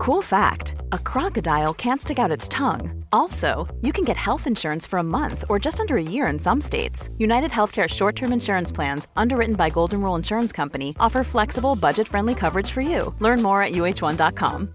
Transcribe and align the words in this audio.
Cool 0.00 0.22
fact 0.22 0.76
a 0.92 0.98
crocodile 0.98 1.74
can't 1.74 2.00
stick 2.00 2.18
out 2.18 2.30
its 2.30 2.48
tongue. 2.48 3.04
Also, 3.12 3.68
you 3.82 3.92
can 3.92 4.04
get 4.04 4.16
health 4.16 4.46
insurance 4.46 4.88
for 4.88 4.98
a 4.98 5.02
month 5.02 5.44
or 5.50 5.58
just 5.58 5.78
under 5.78 5.96
a 5.98 6.02
year 6.02 6.32
in 6.32 6.38
some 6.38 6.60
states. 6.60 7.10
United 7.18 7.50
Healthcare 7.50 7.88
short 7.88 8.16
term 8.16 8.32
insurance 8.32 8.72
plans, 8.74 9.08
underwritten 9.14 9.56
by 9.56 9.68
Golden 9.68 10.00
Rule 10.00 10.16
Insurance 10.16 10.56
Company, 10.56 10.94
offer 10.98 11.22
flexible, 11.24 11.76
budget 11.76 12.08
friendly 12.08 12.34
coverage 12.34 12.70
for 12.70 12.80
you. 12.80 13.14
Learn 13.20 13.42
more 13.42 13.62
at 13.62 13.72
uh1.com. 13.72 14.68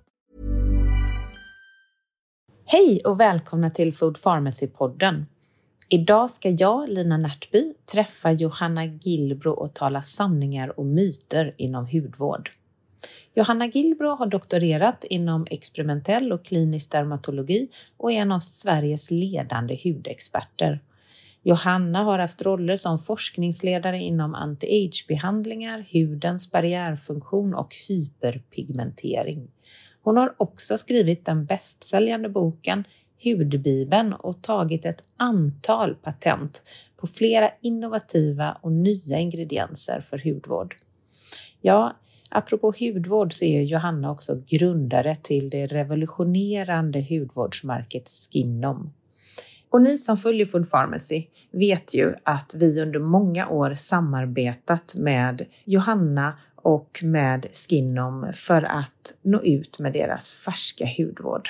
Hej 2.65 3.01
och 3.05 3.19
välkomna 3.19 3.69
till 3.69 3.93
Food 3.93 4.17
Pharmacy-podden. 4.17 5.25
Idag 5.89 6.31
ska 6.31 6.49
jag, 6.49 6.89
Lina 6.89 7.17
Närtby, 7.17 7.73
träffa 7.91 8.31
Johanna 8.31 8.85
Gilbro 8.85 9.51
och 9.51 9.73
tala 9.73 10.01
sanningar 10.01 10.79
och 10.79 10.85
myter 10.85 11.55
inom 11.57 11.87
hudvård. 11.87 12.51
Johanna 13.37 13.67
Gilbro 13.67 14.15
har 14.15 14.25
doktorerat 14.25 15.03
inom 15.03 15.47
experimentell 15.49 16.31
och 16.33 16.45
klinisk 16.45 16.91
dermatologi 16.91 17.67
och 17.97 18.11
är 18.11 18.15
en 18.15 18.31
av 18.31 18.39
Sveriges 18.39 19.11
ledande 19.11 19.79
hudexperter. 19.83 20.79
Johanna 21.43 22.03
har 22.03 22.19
haft 22.19 22.41
roller 22.41 22.77
som 22.77 22.99
forskningsledare 22.99 23.97
inom 23.97 24.35
anti-age-behandlingar, 24.35 25.85
hudens 25.93 26.51
barriärfunktion 26.51 27.53
och 27.53 27.75
hyperpigmentering. 27.87 29.51
Hon 30.01 30.17
har 30.17 30.33
också 30.37 30.77
skrivit 30.77 31.25
den 31.25 31.45
bästsäljande 31.45 32.29
boken 32.29 32.83
Hudbibeln 33.23 34.13
och 34.13 34.41
tagit 34.41 34.85
ett 34.85 35.03
antal 35.17 35.95
patent 35.95 36.63
på 36.97 37.07
flera 37.07 37.51
innovativa 37.61 38.57
och 38.61 38.71
nya 38.71 39.19
ingredienser 39.19 40.01
för 40.01 40.17
hudvård. 40.23 40.75
Ja, 41.61 41.95
Apropå 42.29 42.73
hudvård 42.79 43.33
så 43.33 43.45
är 43.45 43.61
Johanna 43.61 44.11
också 44.11 44.41
grundare 44.47 45.17
till 45.21 45.49
det 45.49 45.67
revolutionerande 45.67 47.05
hudvårdsmärket 47.09 48.09
Skinnom. 48.09 48.93
Och 49.69 49.81
ni 49.81 49.97
som 49.97 50.17
följer 50.17 50.45
Food 50.45 50.71
Pharmacy 50.71 51.25
vet 51.51 51.93
ju 51.93 52.13
att 52.23 52.55
vi 52.55 52.81
under 52.81 52.99
många 52.99 53.49
år 53.49 53.73
samarbetat 53.73 54.95
med 54.95 55.45
Johanna 55.65 56.37
och 56.55 56.99
med 57.03 57.47
Skinnom 57.51 58.31
för 58.33 58.61
att 58.61 59.13
nå 59.21 59.41
ut 59.41 59.79
med 59.79 59.93
deras 59.93 60.31
färska 60.31 60.85
hudvård. 60.97 61.49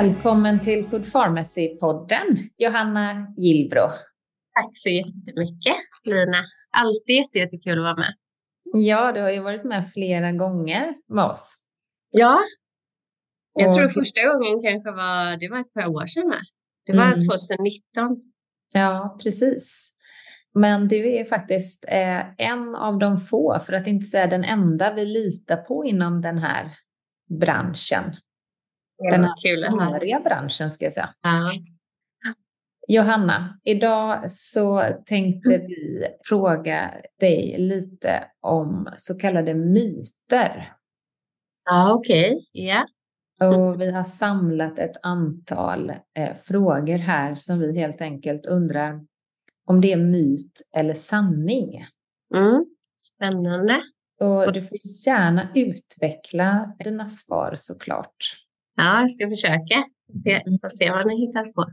Välkommen 0.00 0.60
till 0.60 0.84
Food 0.84 1.04
Pharmacy-podden, 1.04 2.48
Johanna 2.56 3.34
Gillbro. 3.36 3.80
Tack 4.54 4.70
så 4.72 4.88
jättemycket, 4.88 5.76
Lina. 6.04 6.44
Alltid 6.70 7.26
jättekul 7.34 7.78
att 7.78 7.84
vara 7.84 7.96
med. 7.96 8.14
Ja, 8.64 9.12
du 9.12 9.20
har 9.20 9.30
ju 9.30 9.40
varit 9.40 9.64
med 9.64 9.90
flera 9.90 10.32
gånger 10.32 10.94
med 11.08 11.24
oss. 11.24 11.56
Ja, 12.10 12.40
jag 13.54 13.68
Och... 13.68 13.74
tror 13.74 13.88
första 13.88 14.20
gången 14.26 14.62
kanske 14.62 14.90
var, 14.90 15.36
det 15.36 15.48
var 15.48 15.60
ett 15.60 15.72
par 15.72 15.86
år 15.86 16.06
sedan 16.06 16.28
med. 16.28 16.42
Det 16.86 16.92
var 16.92 17.06
mm. 17.06 17.20
2019. 17.20 18.32
Ja, 18.72 19.18
precis. 19.22 19.90
Men 20.54 20.88
du 20.88 21.14
är 21.14 21.24
faktiskt 21.24 21.84
eh, 21.88 22.20
en 22.38 22.74
av 22.74 22.98
de 22.98 23.18
få, 23.18 23.60
för 23.66 23.72
att 23.72 23.86
inte 23.86 24.06
säga 24.06 24.26
den 24.26 24.44
enda 24.44 24.94
vi 24.94 25.04
litar 25.04 25.56
på 25.56 25.84
inom 25.84 26.20
den 26.20 26.38
här 26.38 26.70
branschen 27.40 28.14
den 29.10 29.24
här 29.24 29.70
snöriga 29.70 30.20
branschen 30.20 30.72
ska 30.72 30.84
jag 30.84 30.92
säga. 30.92 31.14
Ja. 31.22 31.52
Johanna, 32.88 33.58
idag 33.64 34.30
så 34.30 34.84
tänkte 35.06 35.54
mm. 35.54 35.66
vi 35.66 36.06
fråga 36.24 36.90
dig 37.20 37.56
lite 37.58 38.24
om 38.40 38.88
så 38.96 39.18
kallade 39.18 39.54
myter. 39.54 40.72
Ja, 41.64 41.92
okej. 41.94 42.26
Okay. 42.26 42.42
Ja. 42.52 42.86
Och 43.48 43.80
vi 43.80 43.90
har 43.90 44.04
samlat 44.04 44.78
ett 44.78 44.96
antal 45.02 45.90
eh, 45.90 46.34
frågor 46.36 46.98
här 46.98 47.34
som 47.34 47.58
vi 47.58 47.78
helt 47.78 48.00
enkelt 48.00 48.46
undrar 48.46 49.00
om 49.64 49.80
det 49.80 49.92
är 49.92 49.96
myt 49.96 50.68
eller 50.72 50.94
sanning. 50.94 51.86
Mm. 52.34 52.64
Spännande. 52.96 53.80
Och 54.20 54.52
du 54.52 54.62
får 54.62 54.78
gärna 55.06 55.48
utveckla 55.54 56.76
dina 56.84 57.08
svar 57.08 57.54
såklart. 57.56 58.36
Ja, 58.76 59.00
jag 59.00 59.10
ska 59.10 59.28
försöka. 59.28 59.84
Se, 60.24 60.42
får 60.60 60.68
se 60.68 60.90
vad 60.90 61.06
ni 61.06 61.26
hittar 61.26 61.52
på. 61.52 61.66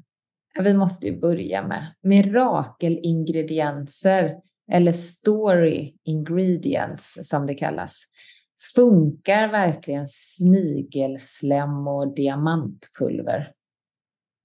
Vi 0.59 0.73
måste 0.73 1.07
ju 1.07 1.19
börja 1.19 1.67
med 1.67 1.95
mirakelingredienser 2.03 4.35
eller 4.71 4.91
story 4.91 5.93
ingredients 6.03 7.19
som 7.23 7.47
det 7.47 7.55
kallas. 7.55 8.03
Funkar 8.75 9.47
verkligen 9.47 10.07
snigelslem 10.07 11.87
och 11.87 12.15
diamantpulver? 12.15 13.51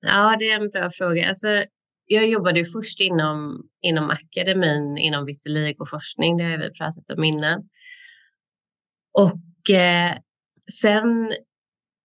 Ja, 0.01 0.37
det 0.39 0.51
är 0.51 0.61
en 0.61 0.71
bra 0.71 0.91
fråga. 0.91 1.29
Alltså, 1.29 1.65
jag 2.07 2.29
jobbade 2.29 2.65
först 2.65 3.01
inom, 3.01 3.69
inom 3.81 4.11
akademin, 4.11 4.99
inom 4.99 5.27
vitiligoforskning, 5.27 6.37
det 6.37 6.45
har 6.45 6.59
vi 6.59 6.71
pratat 6.71 7.11
om 7.11 7.25
innan. 7.25 7.69
Och 9.13 9.71
eh, 9.71 10.13
sen 10.81 11.33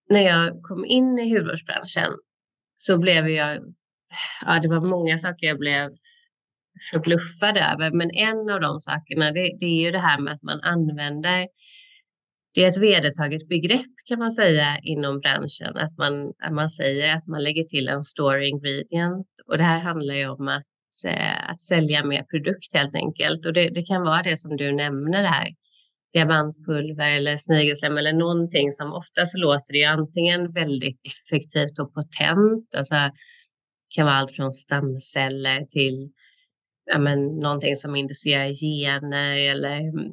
när 0.08 0.20
jag 0.20 0.62
kom 0.62 0.84
in 0.84 1.18
i 1.18 1.36
hudvårdsbranschen 1.36 2.12
så 2.76 2.98
blev 2.98 3.28
jag, 3.28 3.58
ja 4.46 4.60
det 4.62 4.68
var 4.68 4.88
många 4.88 5.18
saker 5.18 5.46
jag 5.46 5.58
blev 5.58 5.90
förbluffad 6.90 7.56
över, 7.56 7.90
men 7.90 8.10
en 8.10 8.50
av 8.50 8.60
de 8.60 8.80
sakerna 8.80 9.32
det, 9.32 9.56
det 9.60 9.66
är 9.66 9.84
ju 9.84 9.90
det 9.90 9.98
här 9.98 10.20
med 10.20 10.32
att 10.32 10.42
man 10.42 10.60
använder 10.60 11.48
det 12.54 12.64
är 12.64 12.68
ett 12.68 12.82
vedertaget 12.82 13.48
begrepp 13.48 13.94
kan 14.06 14.18
man 14.18 14.32
säga 14.32 14.78
inom 14.82 15.20
branschen, 15.20 15.76
att 15.76 15.98
man, 15.98 16.32
att 16.38 16.52
man 16.52 16.70
säger 16.70 17.16
att 17.16 17.26
man 17.26 17.42
lägger 17.42 17.64
till 17.64 17.88
en 17.88 18.04
story 18.04 18.48
ingredient 18.48 19.26
och 19.46 19.58
det 19.58 19.64
här 19.64 19.80
handlar 19.80 20.14
ju 20.14 20.28
om 20.28 20.48
att, 20.48 20.64
att 21.48 21.62
sälja 21.62 22.04
mer 22.04 22.22
produkt 22.22 22.74
helt 22.74 22.94
enkelt. 22.94 23.46
Och 23.46 23.52
det, 23.52 23.68
det 23.68 23.82
kan 23.82 24.02
vara 24.02 24.22
det 24.22 24.36
som 24.36 24.56
du 24.56 24.72
nämner 24.72 25.24
här 25.24 25.48
diamantpulver 26.12 27.16
eller 27.16 27.36
snigelslem 27.36 27.98
eller 27.98 28.12
någonting 28.12 28.72
som 28.72 28.92
oftast 28.92 29.38
låter 29.38 29.72
det 29.72 29.78
ju 29.78 29.84
antingen 29.84 30.52
väldigt 30.52 31.00
effektivt 31.04 31.78
och 31.78 31.94
potent, 31.94 32.74
alltså 32.76 32.94
kan 33.94 34.06
vara 34.06 34.16
allt 34.16 34.32
från 34.32 34.52
stamceller 34.52 35.64
till 35.64 36.10
ja, 36.84 36.98
men, 36.98 37.26
någonting 37.26 37.76
som 37.76 37.96
inducerar 37.96 38.52
gener 38.52 39.36
eller 39.36 39.80
mm, 39.80 40.12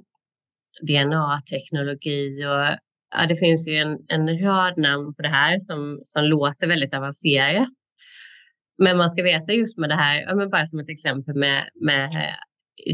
DNA-teknologi 0.82 2.46
och 2.46 2.78
ja, 3.16 3.28
det 3.28 3.36
finns 3.36 3.68
ju 3.68 3.76
en, 3.76 3.98
en 4.08 4.40
rad 4.40 4.78
namn 4.78 5.16
på 5.16 5.22
det 5.22 5.30
här 5.30 5.60
som, 5.60 6.00
som 6.04 6.24
låter 6.24 6.68
väldigt 6.68 6.94
avancerat. 6.94 7.68
Men 8.78 8.98
man 8.98 9.10
ska 9.10 9.24
veta 9.24 9.52
just 9.52 9.78
med 9.78 9.90
det 9.90 9.96
här, 9.96 10.22
ja, 10.22 10.36
men 10.36 10.50
bara 10.50 10.66
som 10.68 10.80
ett 10.80 10.90
exempel 10.90 11.36
med, 11.36 11.70
med 11.82 12.10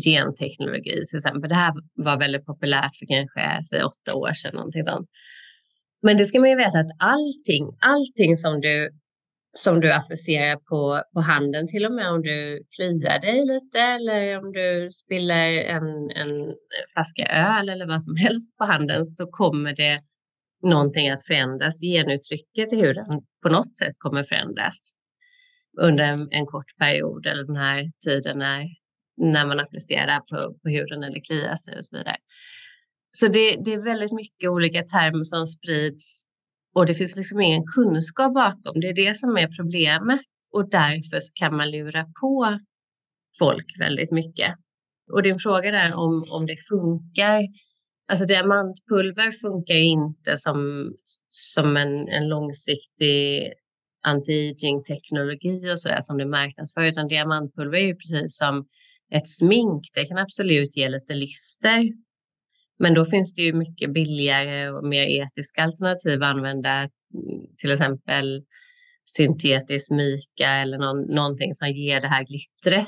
genteknologi 0.05 1.03
till 1.09 1.17
exempel. 1.17 1.49
Det 1.49 1.55
här 1.55 1.73
var 1.93 2.19
väldigt 2.19 2.45
populärt 2.45 2.95
för 2.95 3.05
kanske 3.05 3.63
säg, 3.69 3.83
åtta 3.83 4.13
år 4.13 4.33
sedan. 4.33 4.55
Någonting 4.55 4.83
sånt. 4.83 5.09
Men 6.01 6.17
det 6.17 6.25
ska 6.25 6.39
man 6.39 6.49
ju 6.49 6.55
veta 6.55 6.79
att 6.79 6.91
allting, 6.99 7.77
allting 7.79 8.37
som 8.37 8.61
du, 8.61 8.89
som 9.57 9.79
du 9.79 9.93
applicerar 9.93 10.55
på, 10.55 11.03
på 11.13 11.21
handen, 11.21 11.67
till 11.67 11.85
och 11.85 11.93
med 11.93 12.11
om 12.11 12.21
du 12.21 12.63
kliar 12.75 13.19
dig 13.19 13.45
lite 13.45 13.79
eller 13.79 14.37
om 14.37 14.51
du 14.51 14.89
spiller 14.91 15.47
en, 15.57 16.11
en 16.11 16.53
flaska 16.93 17.25
öl 17.25 17.69
eller 17.69 17.87
vad 17.87 18.03
som 18.03 18.15
helst 18.25 18.57
på 18.57 18.65
handen 18.65 19.05
så 19.05 19.27
kommer 19.27 19.75
det 19.75 20.01
någonting 20.63 21.09
att 21.09 21.25
förändras. 21.25 21.81
Genuttrycket 21.81 22.73
i 22.73 22.75
huden 22.75 23.21
på 23.43 23.49
något 23.49 23.77
sätt 23.77 23.95
kommer 23.97 24.23
förändras 24.23 24.91
under 25.81 26.03
en, 26.03 26.27
en 26.31 26.45
kort 26.45 26.77
period 26.79 27.25
eller 27.25 27.43
den 27.43 27.55
här 27.55 27.91
tiden 28.05 28.37
när 28.37 28.80
när 29.21 29.45
man 29.47 29.59
applicerar 29.59 30.05
det 30.05 30.11
här 30.11 30.19
på, 30.19 30.53
på 30.63 30.69
huden 30.69 31.03
eller 31.03 31.19
kliar 31.19 31.55
sig 31.55 31.77
och 31.77 31.85
så 31.85 31.97
vidare. 31.97 32.17
Så 33.11 33.27
det, 33.27 33.55
det, 33.65 33.73
är 33.73 33.83
väldigt 33.83 34.11
mycket 34.11 34.49
olika 34.49 34.83
termer 34.83 35.23
som 35.23 35.47
sprids 35.47 36.23
och 36.75 36.85
det 36.85 36.93
finns 36.93 37.17
liksom 37.17 37.41
ingen 37.41 37.63
kunskap 37.65 38.33
bakom. 38.33 38.79
Det 38.81 38.87
är 38.87 38.95
det 38.95 39.17
som 39.17 39.37
är 39.37 39.47
problemet 39.47 40.21
och 40.51 40.69
därför 40.69 41.19
kan 41.33 41.55
man 41.57 41.71
lura 41.71 42.05
på 42.21 42.59
folk 43.39 43.65
väldigt 43.79 44.11
mycket. 44.11 44.55
Och 45.11 45.23
din 45.23 45.39
fråga 45.39 45.71
där 45.71 45.93
om, 45.93 46.25
om 46.29 46.45
det 46.45 46.57
funkar. 46.69 47.41
Alltså 48.11 48.25
diamantpulver 48.25 49.31
funkar 49.31 49.75
inte 49.75 50.37
som, 50.37 50.91
som 51.29 51.77
en, 51.77 52.07
en 52.07 52.27
långsiktig 52.27 53.53
anti-aging 54.07 54.83
teknologi 54.83 55.73
och 55.73 55.79
sådär 55.79 56.01
som 56.01 56.17
det 56.17 56.25
marknadsför, 56.25 56.83
utan 56.83 57.07
diamantpulver 57.07 57.77
är 57.77 57.85
ju 57.85 57.95
precis 57.95 58.37
som 58.37 58.67
ett 59.15 59.29
smink, 59.29 59.81
det 59.93 60.05
kan 60.05 60.17
absolut 60.17 60.77
ge 60.77 60.89
lite 60.89 61.13
lyster. 61.13 61.89
Men 62.79 62.93
då 62.93 63.05
finns 63.05 63.33
det 63.33 63.41
ju 63.41 63.53
mycket 63.53 63.93
billigare 63.93 64.69
och 64.69 64.87
mer 64.87 65.07
etiska 65.07 65.63
alternativ 65.63 66.23
att 66.23 66.35
använda, 66.35 66.71
mm, 66.71 66.89
till 67.57 67.71
exempel 67.71 68.43
syntetisk 69.05 69.91
mika 69.91 70.49
eller 70.49 70.77
någon, 70.77 71.01
någonting 71.01 71.55
som 71.55 71.69
ger 71.69 72.01
det 72.01 72.07
här 72.07 72.25
glittret. 72.25 72.87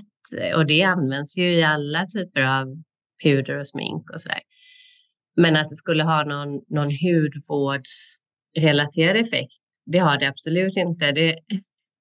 Och 0.56 0.66
det 0.66 0.84
används 0.84 1.38
ju 1.38 1.54
i 1.54 1.64
alla 1.64 2.06
typer 2.06 2.42
av 2.42 2.84
puder 3.24 3.58
och 3.58 3.68
smink 3.68 4.10
och 4.10 4.22
sådär. 4.22 4.42
Men 5.36 5.56
att 5.56 5.69
det 5.69 5.76
skulle 5.76 6.04
ha 6.04 6.24
någon, 6.24 6.62
någon 6.69 6.92
hudvårdsrelaterad 7.04 9.18
effekt, 9.18 9.62
det 9.86 10.00
har 10.00 10.19
det 10.19 10.28
absolut 10.28 10.78
inte. 10.78 11.12
Det, 11.12 11.38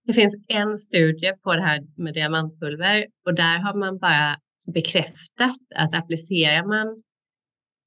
det 0.06 0.12
finns 0.12 0.34
en 0.48 0.78
studie 0.78 1.32
på 1.42 1.54
det 1.54 1.62
här 1.62 1.80
med 1.96 2.14
diamantpulver 2.14 3.06
och 3.26 3.34
där 3.34 3.58
har 3.58 3.74
man 3.74 3.98
bara 3.98 4.36
bekräftat 4.74 5.60
att 5.74 5.94
applicerar 5.94 6.66
man, 6.66 7.02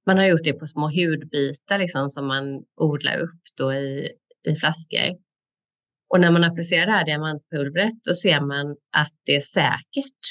man 0.06 0.18
har 0.18 0.26
gjort 0.26 0.44
det 0.44 0.54
på 0.54 0.66
små 0.66 0.88
hudbitar 0.88 1.80
liksom, 1.80 2.10
som 2.10 2.28
man 2.28 2.64
odlar 2.76 3.18
upp 3.18 3.42
då 3.58 3.74
i, 3.74 4.10
i 4.48 4.56
flaskor. 4.56 5.18
Och 6.10 6.20
när 6.20 6.32
man 6.32 6.44
applicerar 6.44 6.86
det 6.86 6.92
här 6.92 7.06
diamantpulvret 7.06 7.94
då 8.08 8.14
ser 8.14 8.42
man 8.42 8.72
att 8.98 9.14
det 9.26 9.36
är 9.36 9.42
säkert. 9.42 10.24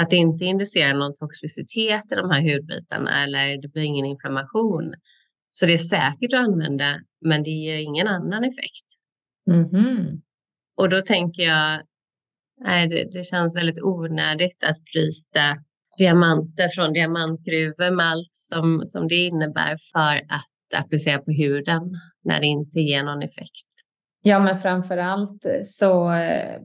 Att 0.00 0.10
det 0.10 0.16
inte 0.16 0.44
inducerar 0.44 0.94
någon 0.94 1.14
toxicitet 1.14 2.12
i 2.12 2.14
de 2.14 2.30
här 2.30 2.40
hudbitarna 2.40 3.24
eller 3.24 3.62
det 3.62 3.68
blir 3.68 3.82
ingen 3.82 4.06
inflammation. 4.06 4.94
Så 5.50 5.66
det 5.66 5.72
är 5.72 5.78
säkert 5.78 6.32
att 6.32 6.44
använda 6.44 7.00
men 7.20 7.42
det 7.42 7.50
ger 7.50 7.78
ingen 7.78 8.06
annan 8.06 8.44
effekt. 8.44 8.86
Mm 9.50 9.64
-hmm. 9.64 10.22
Och 10.76 10.88
då 10.88 11.02
tänker 11.02 11.42
jag, 11.42 11.80
nej, 12.64 12.88
det, 12.88 13.12
det, 13.12 13.24
känns 13.24 13.56
väldigt 13.56 13.82
onödigt 13.82 14.64
att 14.64 14.78
bryta 14.92 15.56
diamanter 15.98 16.68
från 16.68 16.92
diamantgruvor 16.92 17.90
med 17.90 18.06
allt 18.06 18.30
som, 18.32 18.82
som 18.84 19.08
det 19.08 19.14
innebär 19.26 19.76
för 19.92 20.16
att 20.16 20.84
applicera 20.84 21.18
på 21.18 21.30
huden 21.30 21.82
när 22.24 22.40
det 22.40 22.46
inte 22.46 22.80
ger 22.80 23.02
någon 23.02 23.22
effekt. 23.22 23.66
Ja, 24.22 24.38
men 24.38 24.58
framför 24.58 24.96
allt 24.96 25.46
så 25.62 26.12
eh, 26.12 26.60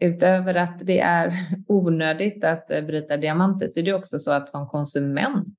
utöver 0.00 0.54
att 0.54 0.78
det 0.78 1.00
är 1.00 1.32
onödigt 1.68 2.44
att 2.44 2.70
eh, 2.70 2.82
bryta 2.82 3.16
diamanter 3.16 3.68
så 3.68 3.80
är 3.80 3.84
det 3.84 3.94
också 3.94 4.18
så 4.18 4.30
att 4.30 4.48
som 4.48 4.68
konsument 4.68 5.58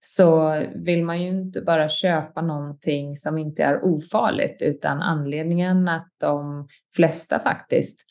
så 0.00 0.62
vill 0.74 1.04
man 1.04 1.22
ju 1.22 1.28
inte 1.28 1.60
bara 1.60 1.88
köpa 1.88 2.42
någonting 2.42 3.16
som 3.16 3.38
inte 3.38 3.62
är 3.62 3.84
ofarligt 3.84 4.62
utan 4.62 5.02
anledningen 5.02 5.88
att 5.88 6.08
de 6.20 6.68
flesta 6.94 7.40
faktiskt 7.40 8.06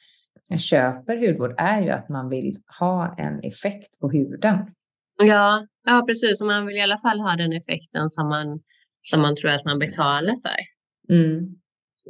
köper 0.58 1.28
hudvård 1.28 1.56
är 1.58 1.82
ju 1.82 1.90
att 1.90 2.10
man 2.10 2.30
vill 2.30 2.58
ha 2.80 3.16
en 3.18 3.40
effekt 3.44 4.00
på 4.00 4.10
huden. 4.10 4.58
Ja, 5.18 5.68
ja 5.86 6.04
precis. 6.08 6.42
Och 6.42 6.48
man 6.48 6.66
vill 6.66 6.78
i 6.78 6.82
alla 6.82 6.98
fall 6.98 7.20
ha 7.20 7.36
den 7.36 7.54
effekten 7.54 8.10
som 8.10 8.30
man, 8.30 8.60
som 9.04 9.22
man 9.22 9.36
tror 9.36 9.52
att 9.52 9.66
man 9.66 9.80
betalar 9.80 10.36
för. 10.42 10.60
Mm. 11.16 11.56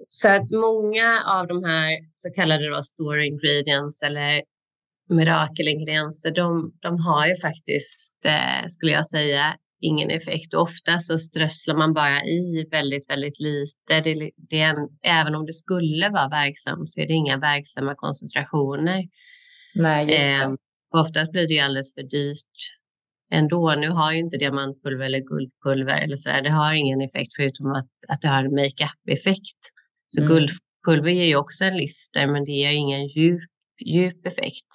Så 0.08 0.30
att 0.30 0.52
många 0.52 1.24
av 1.26 1.48
de 1.48 1.64
här 1.64 1.98
så 2.16 2.32
kallade 2.32 2.70
då 2.70 2.82
store 2.82 3.26
ingredients 3.26 4.04
eller 4.04 4.44
mirakelingredienser, 5.10 6.32
de, 6.32 6.74
de 6.80 7.00
har 7.00 7.28
ju 7.28 7.36
faktiskt, 7.36 8.16
eh, 8.26 8.68
skulle 8.68 8.92
jag 8.92 9.08
säga, 9.08 9.56
ingen 9.82 10.10
effekt. 10.10 10.54
Och 10.54 10.62
ofta 10.62 11.00
så 11.00 11.18
strösslar 11.18 11.76
man 11.76 11.94
bara 11.94 12.24
i 12.24 12.68
väldigt, 12.72 13.10
väldigt 13.10 13.40
lite. 13.40 14.02
Det, 14.04 14.32
det 14.36 14.62
en, 14.62 14.78
även 15.04 15.36
om 15.36 15.46
det 15.46 15.54
skulle 15.54 16.10
vara 16.10 16.30
verksamt 16.30 16.90
så 16.90 17.02
är 17.02 17.08
det 17.08 17.14
inga 17.14 17.38
verksamma 17.38 17.96
koncentrationer. 17.96 19.04
Nej, 19.76 20.06
just 20.06 20.20
det. 20.20 20.36
Eh, 20.36 20.52
oftast 20.94 21.32
blir 21.32 21.48
det 21.48 21.54
ju 21.54 21.60
alldeles 21.60 21.94
för 21.94 22.04
dyrt 22.04 22.58
ändå. 23.32 23.76
Nu 23.76 23.90
har 23.90 24.12
ju 24.12 24.20
inte 24.20 24.38
diamantpulver 24.38 25.06
eller 25.06 25.20
guldpulver 25.20 26.02
eller 26.04 26.16
så 26.16 26.30
där. 26.30 26.42
Det 26.42 26.50
har 26.50 26.74
ingen 26.74 27.02
effekt 27.02 27.36
förutom 27.36 27.72
att, 27.72 27.90
att 28.08 28.22
det 28.22 28.28
har 28.28 28.44
en 28.44 28.56
makeup-effekt. 28.56 29.62
Så 30.08 30.22
mm. 30.22 30.30
guldpulver 30.34 31.12
ger 31.12 31.26
ju 31.26 31.36
också 31.36 31.64
en 31.66 31.78
lyster 31.78 32.28
men 32.28 32.44
det 32.44 32.52
ger 32.52 32.72
ingen 32.72 33.08
djup, 33.08 33.50
djup 33.86 34.26
effekt. 34.28 34.68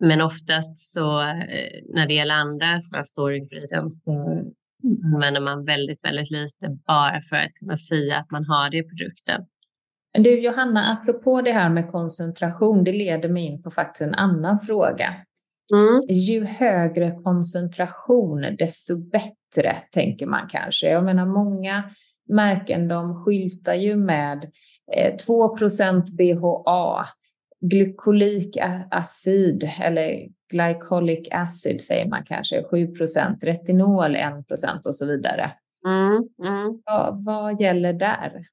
Men 0.00 0.20
oftast 0.20 0.92
så 0.92 1.20
eh, 1.20 1.82
när 1.94 2.06
det 2.06 2.14
gäller 2.14 2.34
andra 2.34 2.80
sådana 2.80 3.04
store 3.04 3.36
ingredients 3.36 4.04
så 4.04 4.44
använder 5.14 5.40
man 5.40 5.64
väldigt, 5.64 6.04
väldigt 6.04 6.30
lite 6.30 6.78
bara 6.86 7.20
för 7.20 7.36
att 7.36 7.54
kunna 7.54 7.76
säga 7.76 8.16
att 8.16 8.30
man 8.30 8.44
har 8.44 8.70
det 8.70 8.76
i 8.76 8.82
produkten. 8.82 9.46
Du 10.12 10.40
Johanna, 10.40 10.92
apropå 10.92 11.40
det 11.42 11.52
här 11.52 11.70
med 11.70 11.90
koncentration, 11.90 12.84
det 12.84 12.92
leder 12.92 13.28
mig 13.28 13.46
in 13.46 13.62
på 13.62 13.70
faktiskt 13.70 14.02
en 14.02 14.14
annan 14.14 14.60
fråga. 14.60 15.14
Mm. 15.74 16.00
Ju 16.08 16.44
högre 16.44 17.10
koncentration, 17.24 18.56
desto 18.58 18.96
bättre, 18.96 19.76
tänker 19.92 20.26
man 20.26 20.48
kanske. 20.48 20.90
Jag 20.90 21.04
menar, 21.04 21.26
många 21.26 21.84
märken 22.28 22.88
de 22.88 23.24
skyltar 23.24 23.74
ju 23.74 23.96
med 23.96 24.50
eh, 24.96 25.14
2% 25.28 26.02
BHA, 26.10 27.04
glykolik 27.60 28.56
acid 28.90 29.70
eller 29.80 30.28
glycolic 30.52 31.28
acid 31.30 31.80
säger 31.80 32.08
man 32.08 32.24
kanske, 32.24 32.62
7% 32.62 33.40
retinol 33.40 34.16
1% 34.16 34.86
och 34.86 34.96
så 34.96 35.06
vidare. 35.06 35.52
Mm, 35.86 36.28
mm. 36.48 36.82
Ja, 36.84 37.18
vad 37.24 37.60
gäller 37.60 37.92
där? 37.92 38.46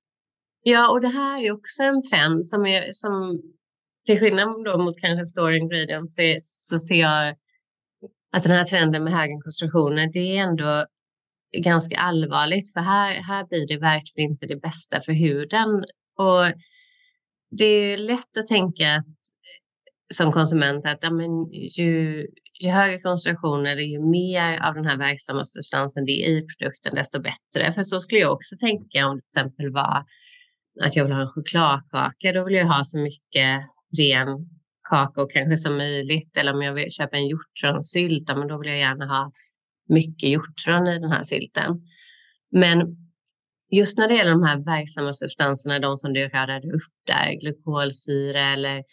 Ja, 0.63 0.92
och 0.92 1.02
det 1.02 1.07
här 1.07 1.46
är 1.46 1.52
också 1.52 1.84
en 1.84 2.02
trend 2.02 2.48
som, 2.48 2.66
är, 2.66 2.90
som 2.94 3.42
till 4.06 4.19
skillnad 4.19 4.66
då 4.66 4.78
mot 4.78 5.00
kanske 5.00 5.25
store 5.25 5.58
ingredients 5.58 6.16
så, 6.16 6.38
så 6.40 6.80
ser 6.80 6.96
jag 6.96 7.36
att 8.31 8.44
den 8.44 8.51
här 8.51 8.63
trenden 8.63 9.04
med 9.04 9.13
höga 9.13 9.42
koncentrationer, 9.44 10.10
det 10.13 10.38
är 10.38 10.44
ändå 10.44 10.86
ganska 11.58 11.98
allvarligt 11.98 12.74
för 12.74 12.80
här, 12.80 13.13
här 13.13 13.46
blir 13.46 13.68
det 13.68 13.78
verkligen 13.78 14.31
inte 14.31 14.46
det 14.46 14.56
bästa 14.56 15.01
för 15.01 15.12
huden. 15.12 15.86
Och 16.18 16.46
det 17.57 17.66
är 17.66 17.98
lätt 17.98 18.38
att 18.40 18.48
tänka 18.48 18.96
att 18.96 19.06
eh, 19.06 20.13
som 20.13 20.31
konsument 20.31 20.86
att 20.86 20.98
ja, 21.02 21.12
men 21.12 21.52
ju, 21.52 22.28
ju 22.62 22.69
högre 22.69 23.00
koncentrationer, 23.00 23.75
ju 23.75 24.00
mer 24.00 24.68
av 24.68 24.75
den 24.75 24.86
här 24.86 24.98
verksamma 24.98 25.46
substansen 25.46 26.06
det 26.06 26.12
är 26.12 26.30
i 26.30 26.46
produkten, 26.48 26.96
desto 26.96 27.22
bättre. 27.22 27.74
För 27.74 27.84
så 27.84 28.02
skulle 28.02 28.22
jag 28.22 28.34
också 28.34 28.57
tänka 28.57 29.07
om 29.07 29.16
det 29.16 29.22
till 29.22 29.42
exempel 29.42 29.72
var 29.72 30.06
att 30.81 30.96
jag 30.96 31.04
vill 31.06 31.13
ha 31.13 31.22
en 31.22 31.30
chokladkaka, 31.30 32.31
då 32.34 32.44
vill 32.44 32.56
jag 32.56 32.66
ha 32.66 32.84
så 32.84 33.00
mycket 33.00 33.62
ren 33.98 34.50
kakao 34.90 35.28
kanske 35.28 35.58
som 35.58 35.78
möjligt. 35.78 36.38
Eller 36.38 36.54
om 36.54 36.62
jag 36.62 36.74
vill 36.74 36.92
köpa 36.92 37.18
en 37.18 37.28
hjortronsylt, 37.28 38.28
men 38.28 38.48
då 38.48 38.58
vill 38.60 38.69
jag 38.69 38.80
gärna 38.80 39.06
ha 39.06 39.31
mycket 39.90 40.30
hjortron 40.30 40.88
i 40.88 41.00
den 41.00 41.12
här 41.12 41.24
sylten. 41.24 41.81
Men 42.51 43.05
just 43.71 43.98
när 43.98 44.07
det 44.07 44.15
gäller 44.15 44.31
de 44.31 44.43
här 44.43 44.57
verksamma 44.65 45.13
substanserna, 45.13 45.79
de 45.79 45.98
som 45.98 46.13
du 46.13 46.27
radade 46.27 46.67
upp 46.67 46.93
där, 47.05 47.41
glykolsyra 47.41 48.41
eller 48.41 48.84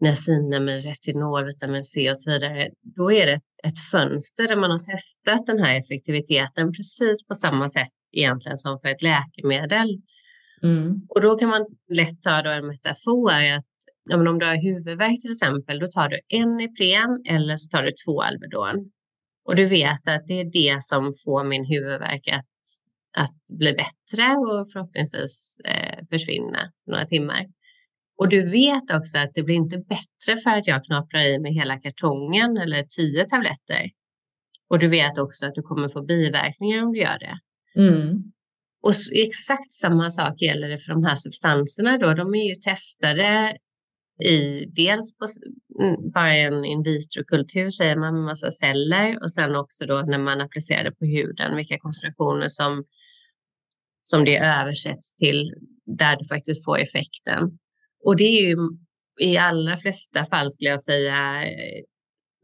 niacinamid, 0.00 0.84
retinol, 0.84 1.44
vitamin 1.44 1.84
C 1.84 2.10
och 2.10 2.18
så 2.18 2.30
vidare, 2.30 2.70
då 2.96 3.12
är 3.12 3.26
det 3.26 3.32
ett, 3.32 3.42
ett 3.66 3.78
fönster 3.90 4.48
där 4.48 4.56
man 4.56 4.70
har 4.70 4.78
testat 4.78 5.46
den 5.46 5.64
här 5.64 5.78
effektiviteten 5.78 6.72
precis 6.72 7.26
på 7.28 7.34
samma 7.34 7.68
sätt 7.68 7.92
egentligen 8.12 8.58
som 8.58 8.80
för 8.80 8.88
ett 8.88 9.02
läkemedel. 9.02 10.02
Mm. 10.62 11.06
Och 11.08 11.20
då 11.20 11.38
kan 11.38 11.48
man 11.48 11.66
lätt 11.88 12.22
ta 12.22 12.42
då 12.42 12.50
en 12.50 12.66
metafor 12.66 13.30
att 13.30 13.64
ja, 14.10 14.16
men 14.16 14.28
om 14.28 14.38
du 14.38 14.46
har 14.46 14.62
huvudvärk 14.62 15.20
till 15.20 15.30
exempel, 15.30 15.78
då 15.78 15.86
tar 15.86 16.08
du 16.08 16.20
en 16.28 16.60
Ipren 16.60 17.22
eller 17.28 17.56
så 17.56 17.68
tar 17.76 17.82
du 17.82 17.92
två 18.06 18.22
Alvedon. 18.22 18.90
Och 19.44 19.56
du 19.56 19.66
vet 19.66 20.08
att 20.08 20.26
det 20.26 20.40
är 20.40 20.52
det 20.52 20.82
som 20.82 21.14
får 21.24 21.44
min 21.44 21.64
huvudvärk 21.64 22.28
att, 22.28 22.44
att 23.18 23.58
bli 23.58 23.72
bättre 23.72 24.36
och 24.36 24.72
förhoppningsvis 24.72 25.56
eh, 25.64 26.06
försvinna 26.10 26.72
några 26.86 27.06
timmar. 27.06 27.46
Och 28.18 28.28
du 28.28 28.50
vet 28.50 28.90
också 28.94 29.18
att 29.18 29.30
det 29.34 29.42
blir 29.42 29.54
inte 29.54 29.78
bättre 29.78 30.40
för 30.42 30.50
att 30.50 30.66
jag 30.66 30.84
knaprar 30.84 31.20
i 31.20 31.38
mig 31.38 31.52
hela 31.52 31.80
kartongen 31.80 32.56
eller 32.56 32.82
tio 32.82 33.24
tabletter. 33.24 33.90
Och 34.68 34.78
du 34.78 34.88
vet 34.88 35.18
också 35.18 35.46
att 35.46 35.54
du 35.54 35.62
kommer 35.62 35.88
få 35.88 36.02
biverkningar 36.02 36.82
om 36.82 36.92
du 36.92 36.98
gör 36.98 37.18
det. 37.18 37.38
Mm. 37.80 38.32
Och 38.82 38.92
exakt 39.12 39.74
samma 39.74 40.10
sak 40.10 40.42
gäller 40.42 40.68
det 40.68 40.78
för 40.78 40.92
de 40.92 41.04
här 41.04 41.16
substanserna 41.16 41.98
då. 41.98 42.14
De 42.14 42.34
är 42.34 42.48
ju 42.48 42.54
testade 42.54 43.56
i 44.24 44.66
dels 44.66 45.16
på 45.18 45.26
mm, 45.82 46.10
bara 46.10 46.34
en 46.34 46.64
in 46.64 46.82
vitro-kultur 46.82 47.70
säger 47.70 47.96
man 47.96 48.14
med 48.14 48.22
massa 48.22 48.50
celler 48.50 49.22
och 49.22 49.32
sen 49.32 49.56
också 49.56 49.86
då 49.86 50.02
när 50.02 50.18
man 50.18 50.40
applicerar 50.40 50.84
det 50.84 50.92
på 50.92 51.04
huden 51.04 51.56
vilka 51.56 51.78
koncentrationer 51.78 52.48
som, 52.48 52.84
som 54.02 54.24
det 54.24 54.38
översätts 54.38 55.14
till 55.14 55.54
där 55.86 56.16
du 56.16 56.24
faktiskt 56.24 56.64
får 56.64 56.78
effekten. 56.78 57.58
Och 58.04 58.16
det 58.16 58.24
är 58.24 58.48
ju 58.48 58.56
i 59.20 59.36
allra 59.36 59.76
flesta 59.76 60.26
fall 60.26 60.50
skulle 60.50 60.70
jag 60.70 60.82
säga 60.82 61.44
eh, 61.44 61.82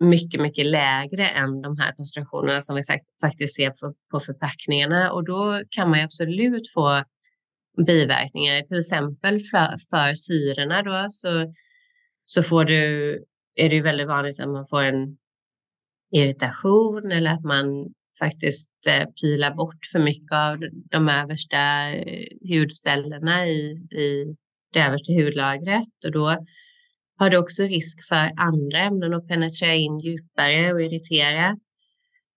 mycket, 0.01 0.41
mycket 0.41 0.67
lägre 0.67 1.29
än 1.29 1.63
de 1.63 1.79
här 1.79 1.93
koncentrationerna 1.93 2.61
som 2.61 2.77
vi 2.77 2.83
faktiskt 3.21 3.55
ser 3.55 3.71
på, 3.71 3.95
på 4.11 4.21
förpackningarna 4.21 5.13
och 5.13 5.25
då 5.25 5.63
kan 5.71 5.91
man 5.91 6.01
absolut 6.01 6.73
få 6.75 7.05
biverkningar, 7.87 8.63
till 8.63 8.79
exempel 8.79 9.41
för, 9.41 9.77
för 9.91 10.15
syrorna 10.15 10.83
då 10.83 11.07
så 11.11 11.53
så 12.27 12.43
får 12.43 12.65
du, 12.65 13.11
är 13.55 13.69
det 13.69 13.75
ju 13.75 13.83
väldigt 13.83 14.07
vanligt 14.07 14.41
att 14.41 14.49
man 14.49 14.67
får 14.67 14.83
en 14.83 15.19
irritation 16.13 17.13
eller 17.13 17.33
att 17.33 17.45
man 17.45 17.95
faktiskt 18.18 18.70
eh, 18.87 19.06
pila 19.20 19.54
bort 19.54 19.87
för 19.92 19.99
mycket 19.99 20.32
av 20.32 20.58
de 20.90 21.08
översta 21.08 21.90
eh, 21.90 22.26
hudcellerna 22.49 23.46
i, 23.46 23.61
i 23.92 24.37
det 24.73 24.80
översta 24.80 25.12
hudlagret 25.12 26.04
och 26.04 26.12
då 26.12 26.46
har 27.18 27.30
du 27.30 27.37
också 27.37 27.62
risk 27.62 28.08
för 28.08 28.32
andra 28.37 28.78
ämnen 28.78 29.14
att 29.14 29.28
penetrera 29.28 29.75
in 29.75 29.99
djupare 29.99 30.73
och 30.73 30.82
irritera. 30.82 31.56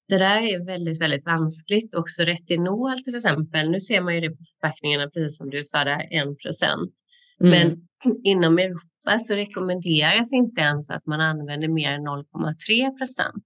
Det 0.07 0.17
där 0.17 0.41
är 0.41 0.65
väldigt, 0.65 1.01
väldigt 1.01 1.25
vanskligt. 1.25 1.95
Också 1.95 2.23
retinol 2.23 3.03
till 3.03 3.15
exempel. 3.15 3.69
Nu 3.69 3.79
ser 3.79 4.01
man 4.01 4.15
ju 4.15 4.21
det 4.21 4.29
på 4.29 4.43
förpackningarna, 4.43 5.09
precis 5.09 5.37
som 5.37 5.49
du 5.49 5.63
sa 5.63 5.83
där, 5.83 6.31
1 6.31 6.39
procent. 6.43 6.93
Mm. 7.41 7.51
Men 7.51 7.87
inom 8.23 8.57
Europa 8.57 9.19
så 9.19 9.35
rekommenderas 9.35 10.33
inte 10.33 10.61
ens 10.61 10.89
att 10.89 11.05
man 11.05 11.21
använder 11.21 11.67
mer 11.67 11.91
än 11.91 12.07
0,3 12.07 12.97
procent. 12.97 13.43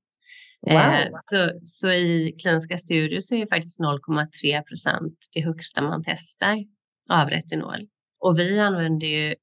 Wow. 0.66 0.76
Eh, 0.76 1.08
så, 1.26 1.52
så 1.64 1.92
i 1.92 2.36
kliniska 2.42 2.78
studier 2.78 3.20
så 3.20 3.36
är 3.36 3.46
faktiskt 3.46 3.80
0,3 3.80 4.64
procent 4.64 5.18
det 5.34 5.42
högsta 5.42 5.82
man 5.82 6.04
testar 6.06 6.64
av 7.10 7.30
retinol. 7.30 7.88
Och 8.20 8.40
vi 8.40 8.60
använder 8.60 9.08
ju, 9.08 9.36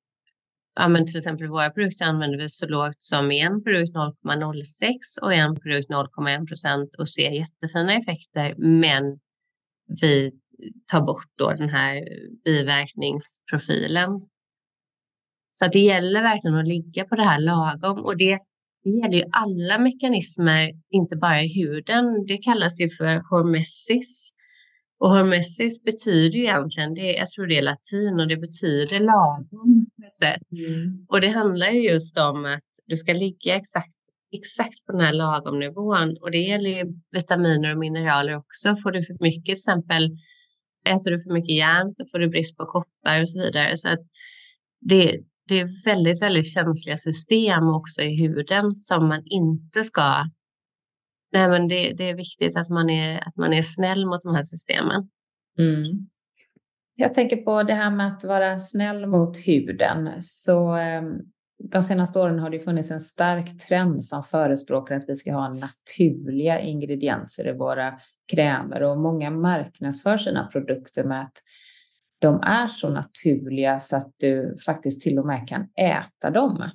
ja 0.75 0.89
men 0.89 1.07
till 1.07 1.17
exempel 1.17 1.49
våra 1.49 1.71
produkter 1.71 2.05
använder 2.05 2.39
vi 2.39 2.49
så 2.49 2.69
lågt 2.69 3.03
som 3.03 3.31
en 3.31 3.63
produkt 3.63 3.95
0,06 3.95 5.23
och 5.23 5.35
en 5.35 5.55
produkt 5.61 5.91
0,1 5.91 6.47
procent 6.47 6.95
och 6.95 7.09
ser 7.09 7.31
jättefina 7.31 7.95
effekter. 7.95 8.55
Men 8.57 9.21
vi 10.01 10.33
tar 10.91 11.01
bort 11.01 11.31
då 11.39 11.53
den 11.53 11.69
här 11.69 12.09
biverkningsprofilen. 12.45 14.11
Så 15.53 15.65
att 15.65 15.73
det 15.73 15.81
gäller 15.81 16.23
verkligen 16.23 16.57
att 16.57 16.69
ligga 16.69 17.05
på 17.05 17.17
det 17.17 17.25
här 17.25 17.41
lagom 17.41 18.05
och 18.05 18.17
det 18.17 18.39
det 18.85 18.91
gäller 18.91 19.19
ju 19.19 19.25
alla 19.33 19.79
mekanismer, 19.79 20.71
inte 20.91 21.17
bara 21.17 21.43
i 21.43 21.63
huden. 21.63 22.27
Det 22.27 22.39
kallas 22.39 22.81
ju 22.81 22.91
för 22.91 23.23
hormesis. 23.31 24.33
Och 25.01 25.11
hormesis 25.11 25.83
betyder 25.83 26.39
ju 26.39 26.45
egentligen, 26.45 26.95
det, 26.95 27.13
jag 27.13 27.29
tror 27.29 27.47
det 27.47 27.59
är 27.59 27.63
latin 27.63 28.21
och 28.21 28.29
det 28.29 28.37
betyder 28.37 29.01
lagom. 29.01 29.87
Mm. 30.59 31.07
Och 31.09 31.21
det 31.21 31.29
handlar 31.29 31.71
ju 31.71 31.91
just 31.91 32.19
om 32.19 32.45
att 32.45 32.71
du 32.87 32.97
ska 32.97 33.13
ligga 33.13 33.57
exakt, 33.57 33.99
exakt 34.33 34.87
på 34.87 34.93
den 34.93 35.01
här 35.01 35.13
lagom 35.13 35.59
nivån. 35.59 36.17
Och 36.21 36.31
det 36.31 36.39
gäller 36.39 36.71
ju 36.71 36.85
vitaminer 37.13 37.73
och 37.73 37.79
mineraler 37.79 38.37
också. 38.37 38.77
Får 38.83 38.91
du 38.91 39.03
för 39.03 39.17
mycket, 39.21 39.45
till 39.45 39.55
exempel 39.55 40.11
äter 40.89 41.11
du 41.11 41.23
för 41.23 41.33
mycket 41.33 41.57
järn 41.57 41.93
så 41.93 42.05
får 42.11 42.19
du 42.19 42.29
brist 42.29 42.57
på 42.57 42.67
koppar 42.67 43.23
och 43.23 43.31
så 43.31 43.43
vidare. 43.43 43.77
Så 43.77 43.89
att 43.89 44.01
det, 44.81 45.21
det 45.51 45.61
är 45.61 45.85
väldigt, 45.85 46.23
väldigt 46.23 46.53
känsliga 46.53 46.99
system 46.99 47.69
också 47.69 48.03
i 48.03 48.17
huden 48.17 48.77
som 48.77 49.09
man 49.09 49.23
inte 49.25 49.85
ska... 49.85 50.25
Nej, 51.33 51.49
men 51.49 51.69
det, 51.69 51.93
det 51.93 52.11
är 52.11 52.17
viktigt 52.17 52.57
att 52.57 52.69
man 52.69 52.91
är, 52.91 53.29
att 53.29 53.37
man 53.37 53.53
är 53.53 53.63
snäll 53.63 54.07
mot 54.07 54.23
de 54.23 54.35
här 54.35 54.43
systemen. 54.43 55.11
Mm. 55.59 56.09
Jag 56.95 57.15
tänker 57.15 57.37
på 57.37 57.63
det 57.63 57.75
här 57.75 57.91
med 57.91 58.07
att 58.07 58.25
vara 58.25 58.59
snäll 58.59 59.07
mot 59.07 59.37
huden. 59.37 60.11
Så 60.21 60.75
ehm, 60.75 61.13
de 61.73 61.83
senaste 61.83 62.19
åren 62.19 62.39
har 62.39 62.51
det 62.51 62.59
funnits 62.59 62.91
en 62.91 63.01
stark 63.01 63.59
trend 63.59 64.05
som 64.05 64.23
förespråkar 64.23 64.95
att 64.95 65.09
vi 65.09 65.17
ska 65.17 65.33
ha 65.33 65.49
naturliga 65.49 66.61
ingredienser 66.61 67.49
i 67.49 67.53
våra 67.53 67.99
krämer 68.33 68.83
och 68.83 68.99
många 68.99 69.31
marknadsför 69.31 70.19
sina 70.19 70.47
produkter 70.47 71.05
med 71.05 71.23
att 71.23 71.43
de 72.21 72.41
är 72.43 72.67
så 72.67 72.89
naturliga 72.89 73.81
så 73.81 73.97
att 73.97 74.13
du 74.17 74.57
faktiskt 74.67 75.03
till 75.03 75.19
och 75.19 75.27
med 75.27 75.49
kan 75.49 75.69
äta 75.77 76.31
dem. 76.31 76.71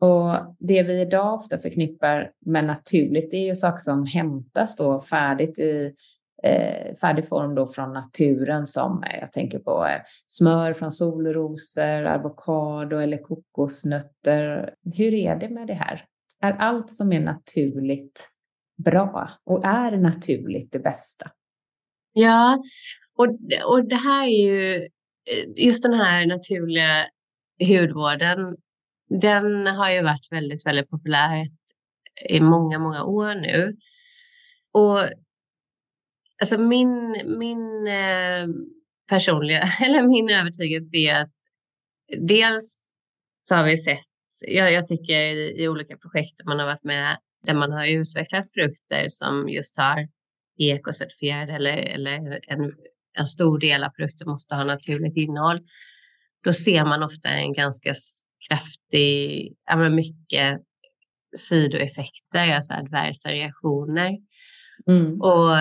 Och 0.00 0.56
det 0.58 0.82
vi 0.82 1.00
idag 1.00 1.34
ofta 1.34 1.58
förknippar 1.58 2.30
med 2.46 2.64
naturligt, 2.64 3.30
det 3.30 3.36
är 3.36 3.46
ju 3.46 3.56
saker 3.56 3.78
som 3.78 4.06
hämtas 4.06 4.76
då 4.76 5.00
färdigt 5.00 5.58
i 5.58 5.94
eh, 6.42 6.94
färdig 6.94 7.28
form 7.28 7.54
då 7.54 7.66
från 7.66 7.92
naturen 7.92 8.66
som 8.66 9.02
eh, 9.02 9.20
jag 9.20 9.32
tänker 9.32 9.58
på 9.58 9.86
eh, 9.86 10.00
smör 10.26 10.72
från 10.72 10.92
solrosor, 10.92 12.04
avokado 12.04 12.98
eller 12.98 13.18
kokosnötter. 13.18 14.74
Hur 14.96 15.14
är 15.14 15.36
det 15.36 15.48
med 15.48 15.66
det 15.66 15.74
här? 15.74 16.04
Är 16.40 16.52
allt 16.52 16.90
som 16.90 17.12
är 17.12 17.20
naturligt 17.20 18.30
bra 18.84 19.30
och 19.44 19.64
är 19.64 19.96
naturligt 19.96 20.72
det 20.72 20.78
bästa? 20.78 21.30
Ja, 22.12 22.62
och, 23.18 23.26
och 23.66 23.88
det 23.88 23.96
här 23.96 24.26
är 24.26 24.46
ju, 24.46 24.74
eh, 25.30 25.44
just 25.56 25.82
den 25.82 25.94
här 25.94 26.26
naturliga 26.26 27.06
hudvården, 27.68 28.56
den 29.08 29.66
har 29.66 29.90
ju 29.90 30.02
varit 30.02 30.32
väldigt, 30.32 30.66
väldigt 30.66 30.90
populär 30.90 31.46
i 32.28 32.40
många, 32.40 32.78
många 32.78 33.04
år 33.04 33.34
nu. 33.34 33.76
Och 34.72 34.98
alltså 36.40 36.58
min, 36.58 37.22
min 37.38 37.86
eh, 37.86 38.46
personliga, 39.08 39.60
eller 39.80 40.02
min 40.02 40.30
övertygelse 40.30 40.96
är 40.96 41.22
att 41.22 41.34
dels 42.18 42.88
så 43.40 43.54
har 43.54 43.64
vi 43.64 43.78
sett, 43.78 44.04
jag, 44.40 44.72
jag 44.72 44.86
tycker 44.86 45.14
i, 45.14 45.62
i 45.62 45.68
olika 45.68 45.96
projekt 45.96 46.44
man 46.44 46.58
har 46.58 46.66
varit 46.66 46.84
med, 46.84 47.18
där 47.46 47.54
man 47.54 47.72
har 47.72 47.86
utvecklat 47.86 48.52
produkter 48.52 49.06
som 49.08 49.48
just 49.48 49.76
har 49.76 50.08
ekocertifierade 50.58 51.52
eller, 51.52 51.76
eller 51.76 52.40
en 52.46 52.72
en 53.18 53.26
stor 53.26 53.58
del 53.58 53.84
av 53.84 53.90
produkten 53.90 54.28
måste 54.28 54.54
ha 54.54 54.64
naturligt 54.64 55.16
innehåll, 55.16 55.60
då 56.44 56.52
ser 56.52 56.84
man 56.84 57.02
ofta 57.02 57.28
en 57.28 57.52
ganska 57.52 57.94
kraftig, 58.48 59.52
ja 59.66 59.76
men 59.76 59.94
mycket 59.94 60.60
sidoeffekter, 61.36 62.54
alltså 62.54 62.74
adversa 62.74 63.28
reaktioner. 63.28 64.18
Mm. 64.86 65.20
Och, 65.20 65.52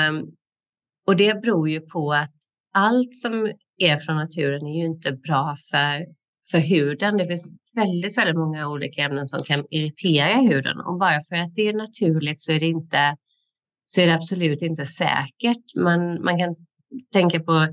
och 1.07 1.15
det 1.15 1.41
beror 1.41 1.69
ju 1.69 1.81
på 1.81 2.13
att 2.13 2.33
allt 2.73 3.15
som 3.15 3.53
är 3.77 3.97
från 3.97 4.15
naturen 4.15 4.67
är 4.67 4.79
ju 4.79 4.85
inte 4.85 5.11
bra 5.11 5.55
för, 5.71 6.05
för 6.51 6.59
huden. 6.59 7.17
Det 7.17 7.25
finns 7.25 7.49
väldigt, 7.75 8.17
väldigt 8.17 8.35
många 8.35 8.69
olika 8.69 9.01
ämnen 9.01 9.27
som 9.27 9.43
kan 9.43 9.65
irritera 9.69 10.35
huden 10.35 10.79
och 10.79 10.99
bara 10.99 11.19
för 11.29 11.35
att 11.35 11.55
det 11.55 11.61
är 11.61 11.73
naturligt 11.73 12.41
så 12.41 12.51
är 12.51 12.59
det 12.59 12.65
inte 12.65 13.17
så 13.89 14.01
är 14.01 14.07
det 14.07 14.15
absolut 14.15 14.61
inte 14.61 14.85
säkert. 14.85 15.75
Man, 15.75 16.23
man 16.23 16.37
kan 16.37 16.55
tänker 17.13 17.39
på 17.39 17.67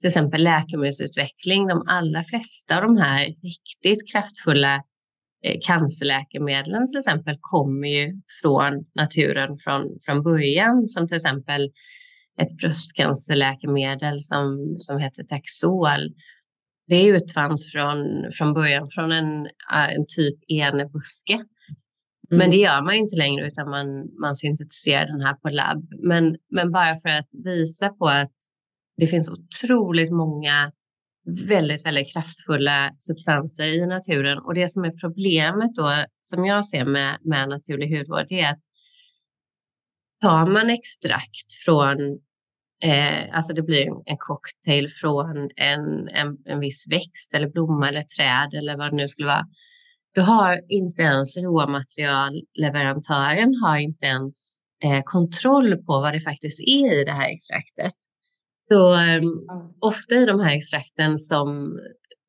till 0.00 0.08
exempel 0.08 0.44
läkemedelsutveckling. 0.44 1.66
De 1.66 1.84
allra 1.86 2.22
flesta 2.22 2.76
av 2.76 2.82
de 2.82 2.96
här 2.96 3.26
riktigt 3.26 4.12
kraftfulla 4.12 4.74
eh, 5.44 5.58
cancerläkemedlen 5.66 6.86
till 6.86 6.98
exempel 6.98 7.36
kommer 7.40 7.88
ju 7.88 8.20
från 8.42 8.84
naturen 8.94 9.56
från, 9.64 9.98
från 10.06 10.22
början. 10.22 10.86
Som 10.86 11.08
till 11.08 11.16
exempel 11.16 11.70
ett 12.40 12.56
bröstcancerläkemedel 12.56 14.20
som, 14.20 14.76
som 14.78 14.98
heter 14.98 15.22
Taxol. 15.22 16.14
Det 16.86 17.06
utvanns 17.06 17.72
från, 17.72 18.30
från 18.32 18.54
början 18.54 18.88
från 18.90 19.12
en, 19.12 19.48
en 19.72 20.06
typ 20.16 20.38
enebuske. 20.48 21.34
Mm. 21.34 21.46
Men 22.38 22.50
det 22.50 22.56
gör 22.56 22.82
man 22.82 22.94
ju 22.94 23.00
inte 23.00 23.16
längre 23.16 23.46
utan 23.46 23.70
man, 23.70 23.86
man 24.20 24.36
syntetiserar 24.36 25.06
den 25.06 25.20
här 25.20 25.34
på 25.34 25.48
labb. 25.48 25.88
Men, 26.02 26.36
men 26.50 26.72
bara 26.72 26.96
för 26.96 27.08
att 27.08 27.28
visa 27.44 27.88
på 27.88 28.08
att 28.08 28.32
det 28.96 29.06
finns 29.06 29.28
otroligt 29.28 30.12
många 30.12 30.72
väldigt, 31.48 31.86
väldigt 31.86 32.12
kraftfulla 32.12 32.90
substanser 32.98 33.64
i 33.64 33.86
naturen 33.86 34.38
och 34.38 34.54
det 34.54 34.68
som 34.68 34.84
är 34.84 34.90
problemet 34.90 35.74
då 35.74 35.90
som 36.22 36.44
jag 36.44 36.66
ser 36.66 36.84
med, 36.84 37.18
med 37.22 37.48
naturlig 37.48 37.98
hudvård 37.98 38.26
det 38.28 38.40
är 38.40 38.52
att 38.52 38.62
tar 40.20 40.46
man 40.46 40.70
extrakt 40.70 41.52
från, 41.64 42.18
eh, 42.82 43.36
alltså 43.36 43.52
det 43.52 43.62
blir 43.62 43.86
en 43.86 44.16
cocktail 44.18 44.88
från 44.88 45.50
en, 45.56 46.08
en, 46.08 46.38
en 46.44 46.60
viss 46.60 46.86
växt 46.90 47.34
eller 47.34 47.48
blomma 47.48 47.88
eller 47.88 48.02
träd 48.02 48.54
eller 48.58 48.76
vad 48.76 48.92
det 48.92 48.96
nu 48.96 49.08
skulle 49.08 49.28
vara. 49.28 49.46
Då 50.14 50.22
har 50.22 50.60
inte 50.68 51.02
ens 51.02 51.36
råmaterialleverantören 51.36 53.54
har 53.62 53.76
inte 53.76 54.06
ens 54.06 54.62
eh, 54.84 55.02
kontroll 55.04 55.76
på 55.76 56.00
vad 56.00 56.12
det 56.12 56.20
faktiskt 56.20 56.60
är 56.60 57.00
i 57.00 57.04
det 57.04 57.12
här 57.12 57.28
extraktet. 57.28 57.94
Så 58.68 58.92
um, 58.92 59.46
ofta 59.80 60.14
i 60.14 60.26
de 60.26 60.40
här 60.40 60.56
extrakten 60.56 61.18
som, 61.18 61.78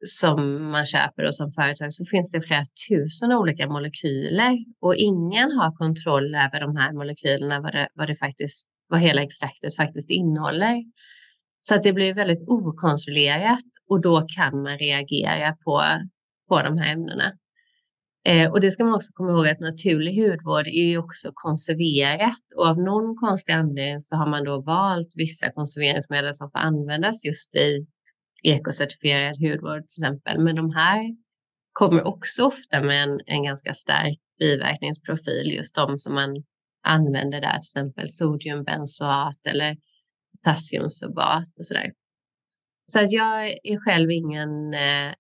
som 0.06 0.64
man 0.72 0.86
köper 0.86 1.24
och 1.28 1.36
som 1.36 1.52
företag 1.52 1.94
så 1.94 2.06
finns 2.06 2.32
det 2.32 2.42
flera 2.42 2.64
tusen 2.90 3.32
olika 3.32 3.68
molekyler 3.68 4.58
och 4.82 4.96
ingen 4.96 5.52
har 5.52 5.72
kontroll 5.78 6.36
över 6.36 6.60
de 6.60 6.76
här 6.76 6.94
molekylerna, 6.94 7.62
vad 7.62 7.74
det, 7.74 7.88
vad 7.94 8.08
det 8.08 8.16
faktiskt, 8.16 8.68
vad 8.88 9.00
hela 9.00 9.22
extraktet 9.22 9.76
faktiskt 9.76 10.10
innehåller. 10.10 10.84
Så 11.62 11.76
att 11.76 11.84
det 11.84 11.94
blir 11.94 12.14
väldigt 12.14 12.48
okontrollerat 12.48 13.70
och 13.90 14.02
då 14.02 14.26
kan 14.38 14.62
man 14.62 14.78
reagera 14.78 15.56
på, 15.66 15.84
på 16.50 16.62
de 16.62 16.78
här 16.78 16.94
ämnena. 16.94 17.32
Eh, 18.28 18.52
och 18.52 18.60
det 18.62 18.72
ska 18.72 18.84
man 18.84 18.96
också 18.96 19.12
komma 19.14 19.32
ihåg 19.32 19.48
att 19.48 19.60
naturlig 19.60 20.14
hudvård 20.22 20.68
är 20.68 20.88
ju 20.92 20.98
också 20.98 21.32
konserverat 21.34 22.46
och 22.56 22.68
av 22.68 22.78
någon 22.78 23.16
konstig 23.16 23.54
anledning 23.54 24.02
så 24.02 24.16
har 24.16 24.30
man 24.30 24.44
då 24.44 24.62
valt 24.62 25.12
vissa 25.16 25.52
konserveringsmedel 25.52 26.34
som 26.34 26.52
får 26.52 26.60
användas 26.60 27.26
just 27.26 27.56
i 27.56 27.88
ekocertifierad 28.44 29.36
hudvård 29.40 29.88
till 29.88 30.04
exempel. 30.04 30.44
Men 30.44 30.56
de 30.56 30.72
här 30.76 31.16
kommer 31.74 32.04
också 32.04 32.46
ofta 32.46 32.82
med 32.82 33.04
en, 33.04 33.20
en 33.26 33.44
ganska 33.44 33.74
stark 33.74 34.20
biverkningsprofil, 34.40 35.52
just 35.58 35.76
de 35.76 36.00
som 36.00 36.14
man 36.14 36.44
använder 36.84 37.42
där, 37.42 37.60
till 37.60 37.80
exempel 37.80 38.10
sodiumbenzoat 38.10 39.40
eller 39.48 39.78
potassiumsorbat 40.32 41.58
och 41.60 41.66
sådär. 41.66 41.92
Så 42.92 43.00
att 43.00 43.12
jag 43.12 43.48
är 43.48 43.86
själv 43.86 44.12
ingen, 44.12 44.74
eh, 44.74 45.14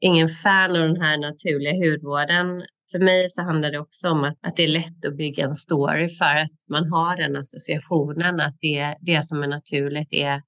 ingen 0.00 0.28
fan 0.28 0.70
av 0.70 0.88
den 0.88 1.00
här 1.00 1.18
naturliga 1.18 1.72
hudvården. 1.72 2.62
För 2.92 2.98
mig 2.98 3.28
så 3.28 3.42
handlar 3.42 3.70
det 3.70 3.78
också 3.78 4.08
om 4.08 4.24
att, 4.24 4.38
att 4.40 4.56
det 4.56 4.64
är 4.64 4.68
lätt 4.68 5.04
att 5.06 5.16
bygga 5.16 5.44
en 5.44 5.54
story 5.54 6.08
för 6.08 6.36
att 6.36 6.68
man 6.68 6.92
har 6.92 7.16
den 7.16 7.36
associationen 7.36 8.40
att 8.40 8.56
det, 8.60 8.96
det 9.00 9.22
som 9.22 9.42
är 9.42 9.46
naturligt 9.46 10.12
är, 10.12 10.42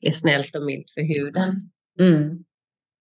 är 0.00 0.10
snällt 0.10 0.56
och 0.56 0.62
milt 0.62 0.90
för 0.94 1.14
huden. 1.14 1.70
Mm. 2.00 2.44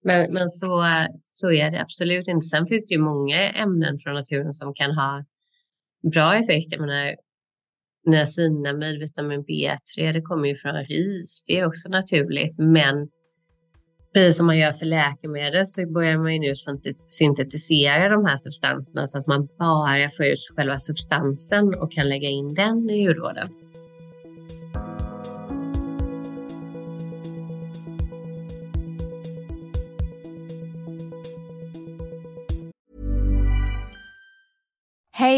Men, 0.03 0.33
men 0.33 0.49
så, 0.49 0.85
så 1.21 1.51
är 1.51 1.71
det 1.71 1.81
absolut 1.81 2.27
inte. 2.27 2.45
Sen 2.45 2.65
finns 2.65 2.87
det 2.87 2.93
ju 2.93 3.01
många 3.01 3.49
ämnen 3.49 3.99
från 3.99 4.13
naturen 4.13 4.53
som 4.53 4.73
kan 4.73 4.91
ha 4.91 5.25
bra 6.13 6.35
effekt. 6.35 6.71
Jag 6.71 6.81
menar, 6.81 7.15
niacinamid, 8.05 8.99
vitamin 8.99 9.45
B3, 9.45 10.13
det 10.13 10.21
kommer 10.21 10.47
ju 10.47 10.55
från 10.55 10.75
ris. 10.75 11.43
Det 11.47 11.59
är 11.59 11.67
också 11.67 11.89
naturligt. 11.89 12.57
Men 12.57 13.09
precis 14.13 14.37
som 14.37 14.45
man 14.45 14.57
gör 14.57 14.71
för 14.71 14.85
läkemedel 14.85 15.67
så 15.67 15.87
börjar 15.87 16.17
man 16.17 16.33
ju 16.33 16.39
nu 16.39 16.53
syntetisera 17.07 18.09
de 18.09 18.25
här 18.25 18.37
substanserna 18.37 19.07
så 19.07 19.17
att 19.17 19.27
man 19.27 19.47
bara 19.59 20.09
får 20.09 20.25
ut 20.25 20.39
själva 20.55 20.79
substansen 20.79 21.73
och 21.79 21.91
kan 21.91 22.09
lägga 22.09 22.29
in 22.29 22.53
den 22.53 22.89
i 22.89 23.07
hudvården. 23.07 23.49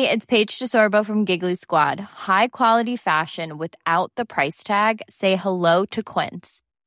det 0.04 0.10
är 0.10 0.20
Paige 0.20 0.60
DeSorbo 0.60 1.04
från 1.04 1.26
Giggly 1.26 1.56
Squad. 1.56 2.00
High 2.28 2.48
quality 2.52 2.98
fashion 2.98 3.58
without 3.58 4.12
the 4.16 4.26
price 4.26 4.64
tag. 4.64 5.02
Say 5.10 5.36
hello 5.36 5.86
to 5.86 6.02
Quince. 6.04 6.62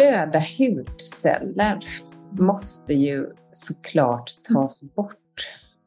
Döda 0.00 0.42
hudceller 0.58 1.78
måste 2.38 2.94
ju 2.94 3.26
såklart 3.52 4.30
tas 4.48 4.82
bort. 4.82 5.16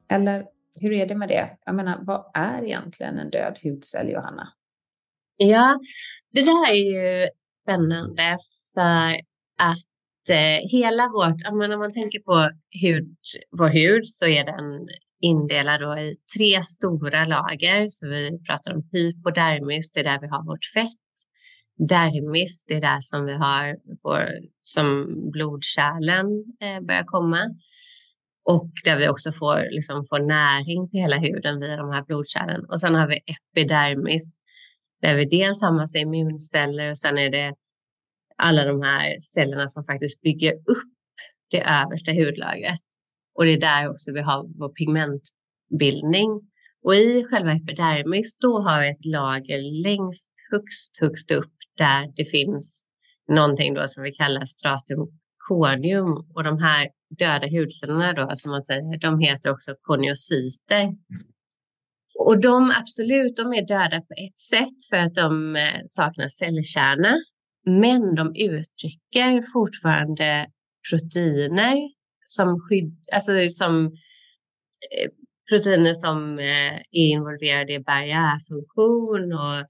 Eller 0.09 0.45
hur 0.79 0.91
är 0.91 1.05
det 1.05 1.15
med 1.15 1.29
det? 1.29 1.57
Jag 1.65 1.75
menar, 1.75 1.99
vad 2.01 2.31
är 2.33 2.63
egentligen 2.63 3.19
en 3.19 3.29
död 3.29 3.59
hudcell, 3.63 4.09
Johanna? 4.09 4.47
Ja, 5.37 5.79
det 6.31 6.41
där 6.41 6.71
är 6.71 6.75
ju 6.75 7.27
spännande 7.63 8.37
för 8.73 9.13
att 9.59 10.29
eh, 10.29 10.69
hela 10.71 11.09
vårt, 11.09 11.47
om 11.51 11.79
man 11.79 11.93
tänker 11.93 12.19
på 12.19 12.49
hud, 12.81 13.15
vår 13.57 13.69
hud 13.69 14.07
så 14.07 14.25
är 14.25 14.45
den 14.45 14.87
indelad 15.21 15.81
då 15.81 15.97
i 15.97 16.13
tre 16.37 16.63
stora 16.63 17.25
lager. 17.25 17.87
Så 17.87 18.07
vi 18.07 18.39
pratar 18.47 18.73
om 18.73 18.89
hypodermis, 18.91 19.91
det 19.91 19.99
är 19.99 20.03
där 20.03 20.19
vi 20.21 20.27
har 20.27 20.45
vårt 20.45 20.65
fett 20.73 21.02
dermis, 21.77 22.65
det 22.67 22.73
är 22.73 22.81
där 22.81 23.01
som 23.01 23.25
vi 23.25 23.33
har 23.33 23.77
vår, 24.03 24.29
som 24.61 25.07
blodkärlen 25.31 26.27
eh, 26.61 26.81
börjar 26.81 27.03
komma. 27.03 27.55
Och 28.45 28.71
där 28.83 28.97
vi 28.97 29.09
också 29.09 29.31
får, 29.31 29.71
liksom, 29.71 30.05
får 30.09 30.19
näring 30.19 30.89
till 30.89 30.99
hela 30.99 31.17
huden 31.17 31.59
via 31.59 31.77
de 31.77 31.91
här 31.91 32.03
blodkärlen. 32.03 32.65
Och 32.69 32.79
sen 32.79 32.95
har 32.95 33.07
vi 33.07 33.19
epidermis 33.25 34.37
där 35.01 35.15
vi 35.15 35.25
dels 35.25 35.61
har 35.61 35.71
massa 35.71 35.97
immunceller 35.97 36.89
och 36.89 36.97
sen 36.97 37.17
är 37.17 37.29
det 37.29 37.53
alla 38.37 38.65
de 38.65 38.81
här 38.81 39.19
cellerna 39.19 39.67
som 39.67 39.83
faktiskt 39.83 40.21
bygger 40.21 40.53
upp 40.53 40.93
det 41.51 41.61
översta 41.61 42.11
hudlagret. 42.11 42.79
Och 43.35 43.45
det 43.45 43.53
är 43.53 43.59
där 43.59 43.89
också 43.89 44.13
vi 44.13 44.21
har 44.21 44.59
vår 44.59 44.69
pigmentbildning. 44.69 46.29
Och 46.83 46.95
i 46.95 47.25
själva 47.29 47.51
epidermis 47.51 48.37
då 48.37 48.59
har 48.59 48.81
vi 48.81 48.89
ett 48.89 49.05
lager 49.05 49.83
längst 49.83 50.33
högst, 50.51 50.97
högst 51.01 51.31
upp 51.31 51.53
där 51.77 52.13
det 52.15 52.25
finns 52.25 52.85
någonting 53.27 53.73
då 53.73 53.87
som 53.87 54.03
vi 54.03 54.11
kallar 54.11 54.45
stratum 54.45 55.07
corneum 55.47 56.25
och 56.35 56.43
de 56.43 56.61
här 56.61 56.89
döda 57.19 57.47
hudcellerna 57.47 58.13
då 58.13 58.35
som 58.35 58.51
man 58.51 58.63
säger, 58.63 58.99
de 58.99 59.19
heter 59.19 59.51
också 59.51 59.75
koniocyter. 59.81 60.89
Och 62.19 62.41
de 62.41 62.73
absolut, 62.79 63.35
de 63.37 63.53
är 63.53 63.67
döda 63.67 64.01
på 64.01 64.13
ett 64.25 64.39
sätt 64.39 64.77
för 64.89 64.97
att 64.97 65.15
de 65.15 65.55
eh, 65.55 65.81
saknar 65.85 66.27
cellkärna. 66.27 67.15
Men 67.65 68.15
de 68.15 68.35
uttrycker 68.35 69.51
fortfarande 69.53 70.47
proteiner 70.89 71.77
som 72.25 72.59
skydd, 72.59 72.97
alltså 73.13 73.49
som 73.49 73.85
eh, 73.85 75.09
proteiner 75.49 75.93
som 75.93 76.39
eh, 76.39 76.73
är 76.75 76.83
involverade 76.91 77.73
i 77.73 77.79
barriärfunktion 77.79 79.33
och 79.33 79.67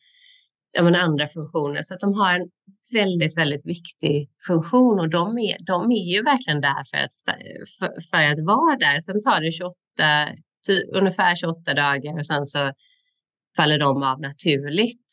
menar, 0.82 1.00
andra 1.00 1.28
funktioner. 1.28 1.82
Så 1.82 1.94
att 1.94 2.00
de 2.00 2.14
har 2.14 2.34
en 2.34 2.50
väldigt, 2.94 3.38
väldigt 3.38 3.66
viktig 3.66 4.30
funktion 4.48 5.00
och 5.00 5.10
de 5.10 5.38
är, 5.38 5.58
de 5.66 5.92
är 5.92 6.14
ju 6.14 6.24
verkligen 6.24 6.62
där 6.62 6.84
för 6.92 6.98
att, 6.98 7.14
för, 7.80 8.02
för 8.12 8.24
att 8.32 8.46
vara 8.46 8.78
där. 8.78 9.00
Sen 9.00 9.22
tar 9.22 9.42
det 9.42 9.52
28, 9.52 9.74
ungefär 10.94 11.36
28 11.36 11.74
dagar 11.74 12.20
och 12.20 12.26
sen 12.26 12.46
så 12.46 12.72
faller 13.58 13.80
de 13.80 14.04
av 14.04 14.22
naturligt. 14.22 15.06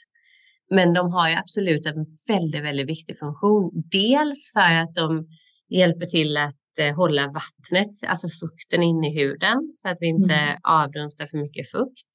Men 0.71 0.95
de 0.95 1.13
har 1.13 1.29
ju 1.29 1.35
absolut 1.35 1.87
en 1.87 2.07
väldigt, 2.29 2.65
väldigt 2.65 2.89
viktig 2.89 3.19
funktion. 3.19 3.71
Dels 3.91 4.53
för 4.53 4.75
att 4.83 4.95
de 4.95 5.27
hjälper 5.69 6.07
till 6.07 6.37
att 6.37 6.79
eh, 6.79 6.97
hålla 6.97 7.27
vattnet, 7.27 7.91
alltså 8.07 8.29
fukten 8.29 8.83
inne 8.83 9.09
i 9.09 9.19
huden 9.19 9.71
så 9.75 9.89
att 9.89 9.97
vi 10.01 10.07
inte 10.07 10.35
mm. 10.35 10.59
avdunstar 10.63 11.27
för 11.27 11.39
mycket 11.39 11.71
fukt. 11.71 12.09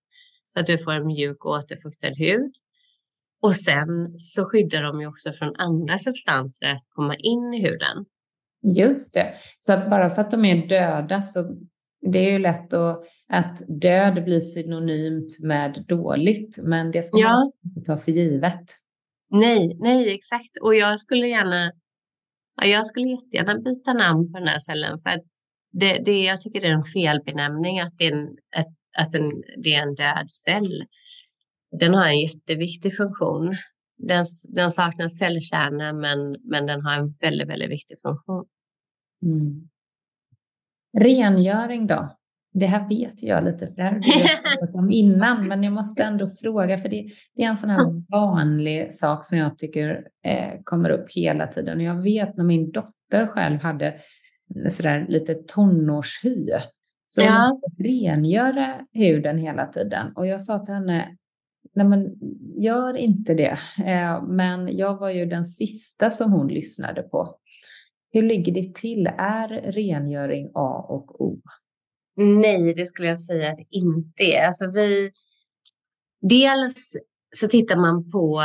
Så 0.53 0.59
att 0.59 0.69
vi 0.69 0.77
får 0.77 0.91
en 0.91 1.07
mjuk 1.07 1.45
återfuktad 1.45 2.13
hud. 2.17 2.51
Och 3.41 3.55
sen 3.55 4.19
så 4.19 4.45
skyddar 4.45 4.83
de 4.83 5.01
ju 5.01 5.07
också 5.07 5.31
från 5.31 5.55
andra 5.55 5.97
substanser 5.99 6.65
att 6.65 6.87
komma 6.89 7.15
in 7.15 7.53
i 7.53 7.61
huden. 7.61 8.05
Just 8.77 9.13
det, 9.13 9.33
så 9.57 9.73
att 9.73 9.89
bara 9.89 10.09
för 10.09 10.21
att 10.21 10.31
de 10.31 10.45
är 10.45 10.67
döda 10.67 11.21
så 11.21 11.55
det 12.11 12.19
är 12.19 12.31
ju 12.31 12.39
lätt 12.39 12.73
att, 12.73 13.03
att 13.29 13.81
död 13.81 14.23
blir 14.23 14.39
synonymt 14.39 15.39
med 15.43 15.85
dåligt, 15.87 16.59
men 16.63 16.91
det 16.91 17.03
ska 17.03 17.19
ja. 17.19 17.29
man 17.29 17.51
inte 17.65 17.81
ta 17.81 17.97
för 17.97 18.11
givet. 18.11 18.63
Nej, 19.29 19.77
nej 19.79 20.15
exakt. 20.15 20.57
Och 20.61 20.75
jag 20.75 20.99
skulle 20.99 21.27
gärna, 21.27 21.71
ja, 22.61 22.67
jag 22.67 22.85
skulle 22.85 23.07
jättegärna 23.07 23.59
byta 23.59 23.93
namn 23.93 24.31
på 24.31 24.39
den 24.39 24.47
här 24.47 24.59
cellen 24.59 24.99
för 24.99 25.09
att 25.09 25.25
det, 25.71 26.03
det, 26.05 26.23
jag 26.23 26.41
tycker 26.41 26.61
det 26.61 26.67
är 26.67 26.73
en 26.73 26.83
felbenämning 26.83 27.79
att 27.79 27.97
det 27.97 28.05
är 28.05 28.11
en, 28.11 28.27
att, 28.55 28.73
att 28.97 29.15
en, 29.15 29.31
det 29.63 29.73
är 29.73 29.81
en 29.81 29.95
död 29.95 30.31
cell 30.31 30.85
den 31.79 31.93
har 31.93 32.07
en 32.07 32.19
jätteviktig 32.19 32.97
funktion. 32.97 33.55
Den, 33.97 34.25
den 34.49 34.71
saknar 34.71 35.07
cellkärna 35.07 35.93
men, 35.93 36.37
men 36.43 36.65
den 36.65 36.81
har 36.81 36.93
en 36.93 37.11
väldigt, 37.21 37.49
väldigt 37.49 37.69
viktig 37.69 37.97
funktion. 38.01 38.45
Mm. 39.23 39.69
Rengöring 40.97 41.87
då? 41.87 42.15
det 42.59 42.65
här 42.65 42.89
vet 42.89 43.23
jag 43.23 43.43
lite, 43.43 43.67
för 43.67 43.75
det 43.75 43.83
här 43.83 43.91
har 43.91 43.99
vi 43.99 44.57
pratat 44.59 44.75
om 44.75 44.91
innan, 44.91 45.47
men 45.47 45.63
jag 45.63 45.73
måste 45.73 46.03
ändå 46.03 46.29
fråga, 46.29 46.77
för 46.77 46.89
det, 46.89 47.09
det, 47.35 47.43
är 47.43 47.47
en 47.47 47.57
sån 47.57 47.69
här 47.69 48.11
vanlig 48.11 48.93
sak 48.93 49.25
som 49.25 49.37
jag 49.37 49.57
tycker 49.57 50.07
eh, 50.25 50.53
kommer 50.63 50.89
upp 50.89 51.11
hela 51.11 51.47
tiden. 51.47 51.77
Och 51.77 51.83
jag 51.83 52.01
vet 52.01 52.37
när 52.37 52.43
min 52.43 52.71
dotter 52.71 53.27
själv 53.27 53.61
hade 53.61 53.95
sådär 54.71 55.05
lite 55.09 55.33
tonårshy, 55.33 56.49
så 57.07 57.21
ja. 57.21 57.59
hon 57.61 57.85
rengöra 57.85 58.75
huden 58.93 59.37
hela 59.37 59.65
tiden. 59.65 60.11
Och 60.15 60.27
jag 60.27 60.41
sa 60.41 60.65
till 60.65 60.73
henne, 60.73 61.17
nej 61.75 61.85
men 61.85 62.15
gör 62.57 62.97
inte 62.97 63.33
det. 63.33 63.57
Eh, 63.85 64.23
men 64.23 64.77
jag 64.77 64.97
var 64.97 65.09
ju 65.09 65.25
den 65.25 65.45
sista 65.45 66.11
som 66.11 66.31
hon 66.31 66.47
lyssnade 66.47 67.03
på. 67.03 67.37
Hur 68.11 68.21
ligger 68.21 68.51
det 68.53 68.75
till? 68.75 69.07
Är 69.17 69.47
rengöring 69.71 70.51
A 70.53 70.85
och 70.89 71.21
O? 71.21 71.41
Nej, 72.15 72.73
det 72.73 72.85
skulle 72.85 73.07
jag 73.07 73.19
säga 73.19 73.51
att 73.51 73.57
det 73.57 73.67
inte 73.69 74.23
är. 74.23 74.47
Alltså 74.47 74.71
vi, 74.71 75.11
dels 76.21 76.93
så 77.35 77.47
tittar 77.47 77.75
man 77.75 78.11
på 78.11 78.41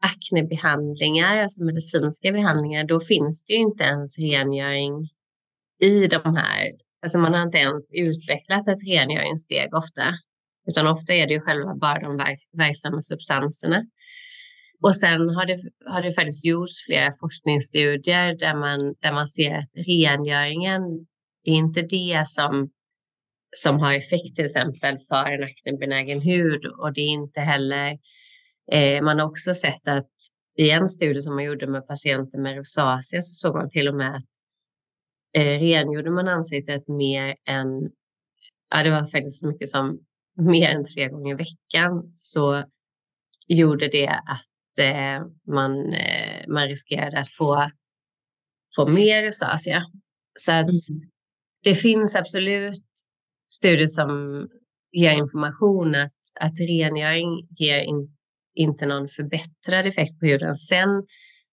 aknebehandlingar, 0.00 1.36
alltså 1.36 1.64
medicinska 1.64 2.32
behandlingar, 2.32 2.84
då 2.84 3.00
finns 3.00 3.44
det 3.44 3.52
ju 3.52 3.58
inte 3.58 3.84
ens 3.84 4.18
rengöring 4.18 5.08
i 5.80 6.06
de 6.06 6.36
här. 6.36 6.72
Alltså 7.02 7.18
man 7.18 7.34
har 7.34 7.42
inte 7.42 7.58
ens 7.58 7.92
utvecklat 7.94 8.68
ett 8.68 8.84
rengöringssteg 8.86 9.74
ofta, 9.74 10.02
utan 10.68 10.86
ofta 10.86 11.12
är 11.12 11.26
det 11.26 11.34
ju 11.34 11.40
själva 11.40 11.74
bara 11.74 12.00
de 12.00 12.16
verksamma 12.52 13.02
substanserna. 13.02 13.86
Och 14.82 14.96
sen 14.96 15.30
har 15.34 15.46
det, 15.46 15.56
har 15.86 16.02
det 16.02 16.12
faktiskt 16.12 16.44
gjorts 16.44 16.84
flera 16.86 17.12
forskningsstudier 17.20 18.34
där 18.38 18.54
man, 18.54 18.94
där 19.00 19.12
man 19.12 19.28
ser 19.28 19.54
att 19.54 19.70
rengöringen 19.74 20.82
det 21.44 21.50
är 21.50 21.56
inte 21.56 21.82
det 21.82 22.24
som 22.26 22.70
som 23.56 23.78
har 23.78 23.92
effekt 23.92 24.36
till 24.36 24.44
exempel 24.44 24.98
för 25.08 25.32
en 25.32 25.42
aknebenägen 25.42 26.20
hud 26.20 26.66
och 26.66 26.92
det 26.92 27.00
är 27.00 27.08
inte 27.08 27.40
heller, 27.40 27.98
eh, 28.72 29.02
man 29.02 29.18
har 29.18 29.26
också 29.26 29.54
sett 29.54 29.88
att 29.88 30.10
i 30.58 30.70
en 30.70 30.88
studie 30.88 31.22
som 31.22 31.34
man 31.34 31.44
gjorde 31.44 31.66
med 31.66 31.86
patienter 31.86 32.38
med 32.38 32.56
rosacea 32.56 33.22
så 33.22 33.34
såg 33.34 33.54
man 33.54 33.70
till 33.70 33.88
och 33.88 33.94
med 33.94 34.14
att 34.14 34.24
eh, 35.36 35.60
rengjorde 35.60 36.10
man 36.10 36.28
ansiktet 36.28 36.88
mer 36.88 37.36
än, 37.48 37.90
ja 38.70 38.82
det 38.82 38.90
var 38.90 39.04
faktiskt 39.04 39.40
så 39.40 39.46
mycket 39.46 39.68
som 39.68 40.00
mer 40.38 40.68
än 40.68 40.84
tre 40.84 41.08
gånger 41.08 41.34
i 41.34 41.36
veckan 41.36 42.08
så 42.12 42.64
gjorde 43.48 43.88
det 43.88 44.08
att 44.08 44.78
eh, 44.80 45.26
man, 45.54 45.92
eh, 45.92 46.48
man 46.48 46.68
riskerade 46.68 47.18
att 47.18 47.30
få, 47.30 47.70
få 48.76 48.88
mer 48.88 49.26
rosacea. 49.26 49.82
Så 50.40 50.52
att 50.52 50.64
mm. 50.64 51.10
det 51.62 51.74
finns 51.74 52.14
absolut 52.14 52.82
studier 53.50 53.86
som 53.86 54.08
ger 54.92 55.12
information 55.12 55.94
att, 55.94 56.12
att 56.40 56.60
rengöring 56.60 57.48
ger 57.58 57.80
in, 57.80 58.16
inte 58.54 58.86
någon 58.86 59.08
förbättrad 59.08 59.86
effekt 59.86 60.20
på 60.20 60.26
huden. 60.26 60.56
Sen 60.56 60.88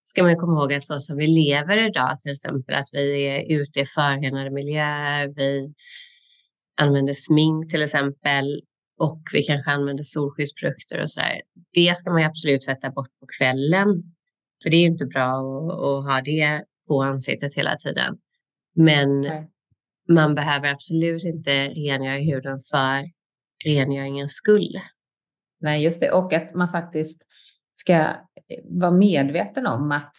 ska 0.04 0.22
man 0.22 0.36
komma 0.36 0.60
ihåg 0.60 0.72
att 0.72 0.82
så 0.82 1.00
som 1.00 1.16
vi 1.16 1.26
lever 1.26 1.88
idag, 1.88 2.20
till 2.20 2.32
exempel 2.32 2.74
att 2.74 2.88
vi 2.92 3.26
är 3.26 3.60
ute 3.60 3.80
i 3.80 3.86
förorenade 3.86 4.50
miljöer, 4.50 5.28
vi 5.28 5.74
använder 6.76 7.14
smink 7.14 7.70
till 7.70 7.82
exempel 7.82 8.62
och 8.98 9.22
vi 9.32 9.42
kanske 9.42 9.70
använder 9.70 10.04
solskyddsprodukter 10.04 11.02
och 11.02 11.10
sådär. 11.10 11.40
Det 11.72 11.96
ska 11.96 12.10
man 12.10 12.20
ju 12.20 12.26
absolut 12.26 12.64
tvätta 12.64 12.90
bort 12.90 13.10
på 13.20 13.26
kvällen. 13.38 14.02
För 14.62 14.70
det 14.70 14.76
är 14.76 14.86
inte 14.86 15.06
bra 15.06 15.28
att, 15.28 15.72
att 15.72 16.04
ha 16.04 16.20
det 16.24 16.64
på 16.88 17.02
ansiktet 17.02 17.54
hela 17.54 17.76
tiden. 17.76 18.18
Men 18.74 19.20
Nej 19.20 19.50
man 20.08 20.34
behöver 20.34 20.72
absolut 20.72 21.24
inte 21.24 21.68
rengöra 21.68 22.18
huden 22.18 22.60
för 22.70 23.10
rengöringens 23.64 24.32
skull. 24.32 24.80
Nej, 25.60 25.84
just 25.84 26.00
det. 26.00 26.10
Och 26.10 26.32
att 26.32 26.54
man 26.54 26.68
faktiskt 26.68 27.22
ska 27.72 28.16
vara 28.64 28.90
medveten 28.90 29.66
om 29.66 29.92
att 29.92 30.12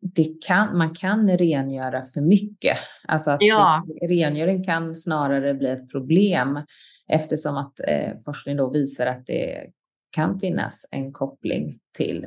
det 0.00 0.42
kan, 0.46 0.78
man 0.78 0.94
kan 0.94 1.38
rengöra 1.38 2.04
för 2.04 2.20
mycket. 2.20 2.78
Alltså 3.08 3.30
att 3.30 3.42
ja. 3.42 3.84
det, 3.86 4.06
rengöring 4.06 4.64
kan 4.64 4.96
snarare 4.96 5.54
bli 5.54 5.70
ett 5.70 5.90
problem 5.90 6.60
eftersom 7.08 7.56
att 7.56 7.80
eh, 7.80 8.10
forskning 8.24 8.56
då 8.56 8.70
visar 8.70 9.06
att 9.06 9.26
det 9.26 9.66
kan 10.10 10.40
finnas 10.40 10.86
en 10.90 11.12
koppling 11.12 11.78
till 11.96 12.26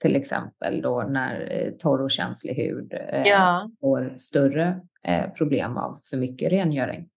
till 0.00 0.16
exempel 0.16 0.82
då 0.82 1.02
när 1.02 1.48
eh, 1.50 1.70
torr 1.70 2.02
och 2.02 2.10
känslig 2.10 2.54
hud 2.54 2.92
eh, 2.92 3.22
ja. 3.26 3.70
får 3.80 4.14
större 4.18 4.80
eh, 5.04 5.30
problem 5.30 5.76
av 5.76 5.98
för 6.10 6.16
mycket 6.16 6.52
rengöring. 6.52 7.08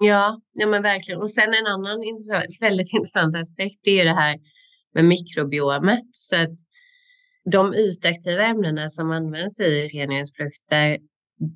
Ja, 0.00 0.40
ja 0.52 0.66
men 0.66 0.82
verkligen. 0.82 1.20
Och 1.20 1.30
sen 1.30 1.54
en 1.54 1.66
annan 1.66 2.04
intressant, 2.04 2.44
väldigt 2.60 2.94
intressant 2.94 3.36
aspekt 3.36 3.86
är 3.86 4.04
det 4.04 4.14
här 4.14 4.38
med 4.94 5.04
mikrobiomet. 5.04 6.04
Så 6.12 6.36
att 6.36 6.58
de 7.52 7.74
ytaktiva 7.74 8.42
ämnena 8.42 8.88
som 8.88 9.10
används 9.10 9.60
i 9.60 9.88
rengöringsprodukter, 9.88 10.98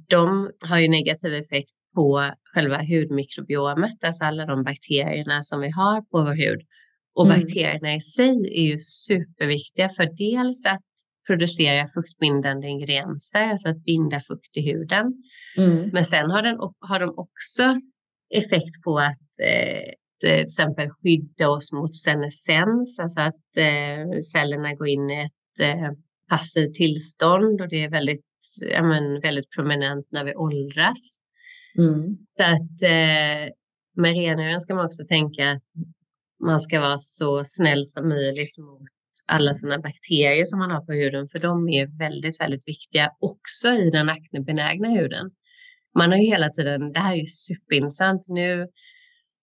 de 0.08 0.50
har 0.68 0.78
ju 0.78 0.88
negativ 0.88 1.34
effekt 1.34 1.72
på 1.98 2.32
själva 2.54 2.78
hudmikrobiomet, 2.82 4.04
alltså 4.04 4.24
alla 4.24 4.46
de 4.46 4.62
bakterierna 4.62 5.42
som 5.42 5.60
vi 5.60 5.70
har 5.70 6.00
på 6.00 6.18
vår 6.22 6.36
hud. 6.44 6.60
Och 7.14 7.26
mm. 7.26 7.40
bakterierna 7.40 7.94
i 7.94 8.00
sig 8.00 8.30
är 8.60 8.62
ju 8.62 8.78
superviktiga 8.78 9.88
för 9.88 10.04
dels 10.04 10.66
att 10.66 10.90
producera 11.26 11.88
fuktbindande 11.94 12.68
ingredienser, 12.68 13.50
alltså 13.50 13.68
att 13.68 13.84
binda 13.84 14.20
fukt 14.20 14.56
i 14.56 14.60
huden. 14.70 15.06
Mm. 15.56 15.90
Men 15.92 16.04
sen 16.04 16.30
har, 16.30 16.42
den, 16.42 16.56
har 16.80 17.00
de 17.00 17.14
också 17.16 17.80
effekt 18.34 18.82
på 18.84 18.98
att 18.98 19.30
eh, 19.42 19.92
till 20.20 20.44
exempel 20.44 20.90
skydda 20.90 21.48
oss 21.48 21.72
mot 21.72 21.96
senescens, 21.96 22.98
alltså 22.98 23.20
att 23.20 23.56
eh, 23.56 24.20
cellerna 24.32 24.74
går 24.74 24.88
in 24.88 25.10
i 25.10 25.24
ett 25.24 25.60
eh, 25.60 25.90
passivt 26.28 26.74
tillstånd 26.74 27.60
och 27.60 27.68
det 27.68 27.84
är 27.84 27.90
väldigt, 27.90 28.26
ja, 28.60 28.82
men, 28.82 29.20
väldigt 29.20 29.50
prominent 29.50 30.06
när 30.10 30.24
vi 30.24 30.34
åldras. 30.34 31.18
Mm. 31.78 32.16
Så 32.36 32.42
att 32.42 32.82
eh, 32.82 33.52
med 33.96 34.12
rengöring 34.12 34.60
ska 34.60 34.74
man 34.74 34.86
också 34.86 35.04
tänka 35.08 35.50
att 35.50 35.62
man 36.44 36.60
ska 36.60 36.80
vara 36.80 36.98
så 36.98 37.44
snäll 37.44 37.84
som 37.84 38.08
möjligt 38.08 38.58
mot 38.58 38.82
alla 39.26 39.54
sina 39.54 39.78
bakterier 39.78 40.44
som 40.44 40.58
man 40.58 40.70
har 40.70 40.84
på 40.84 40.92
huden, 40.92 41.28
för 41.28 41.38
de 41.38 41.68
är 41.68 41.98
väldigt, 41.98 42.40
väldigt 42.40 42.68
viktiga 42.68 43.10
också 43.20 43.68
i 43.68 43.90
den 43.90 44.08
aknebenägna 44.08 44.88
huden. 44.88 45.30
Man 45.98 46.10
har 46.10 46.18
ju 46.18 46.26
hela 46.26 46.48
tiden, 46.48 46.92
det 46.92 47.00
här 47.00 47.12
är 47.12 47.16
ju 47.16 47.26
superintressant 47.26 48.22
nu, 48.28 48.66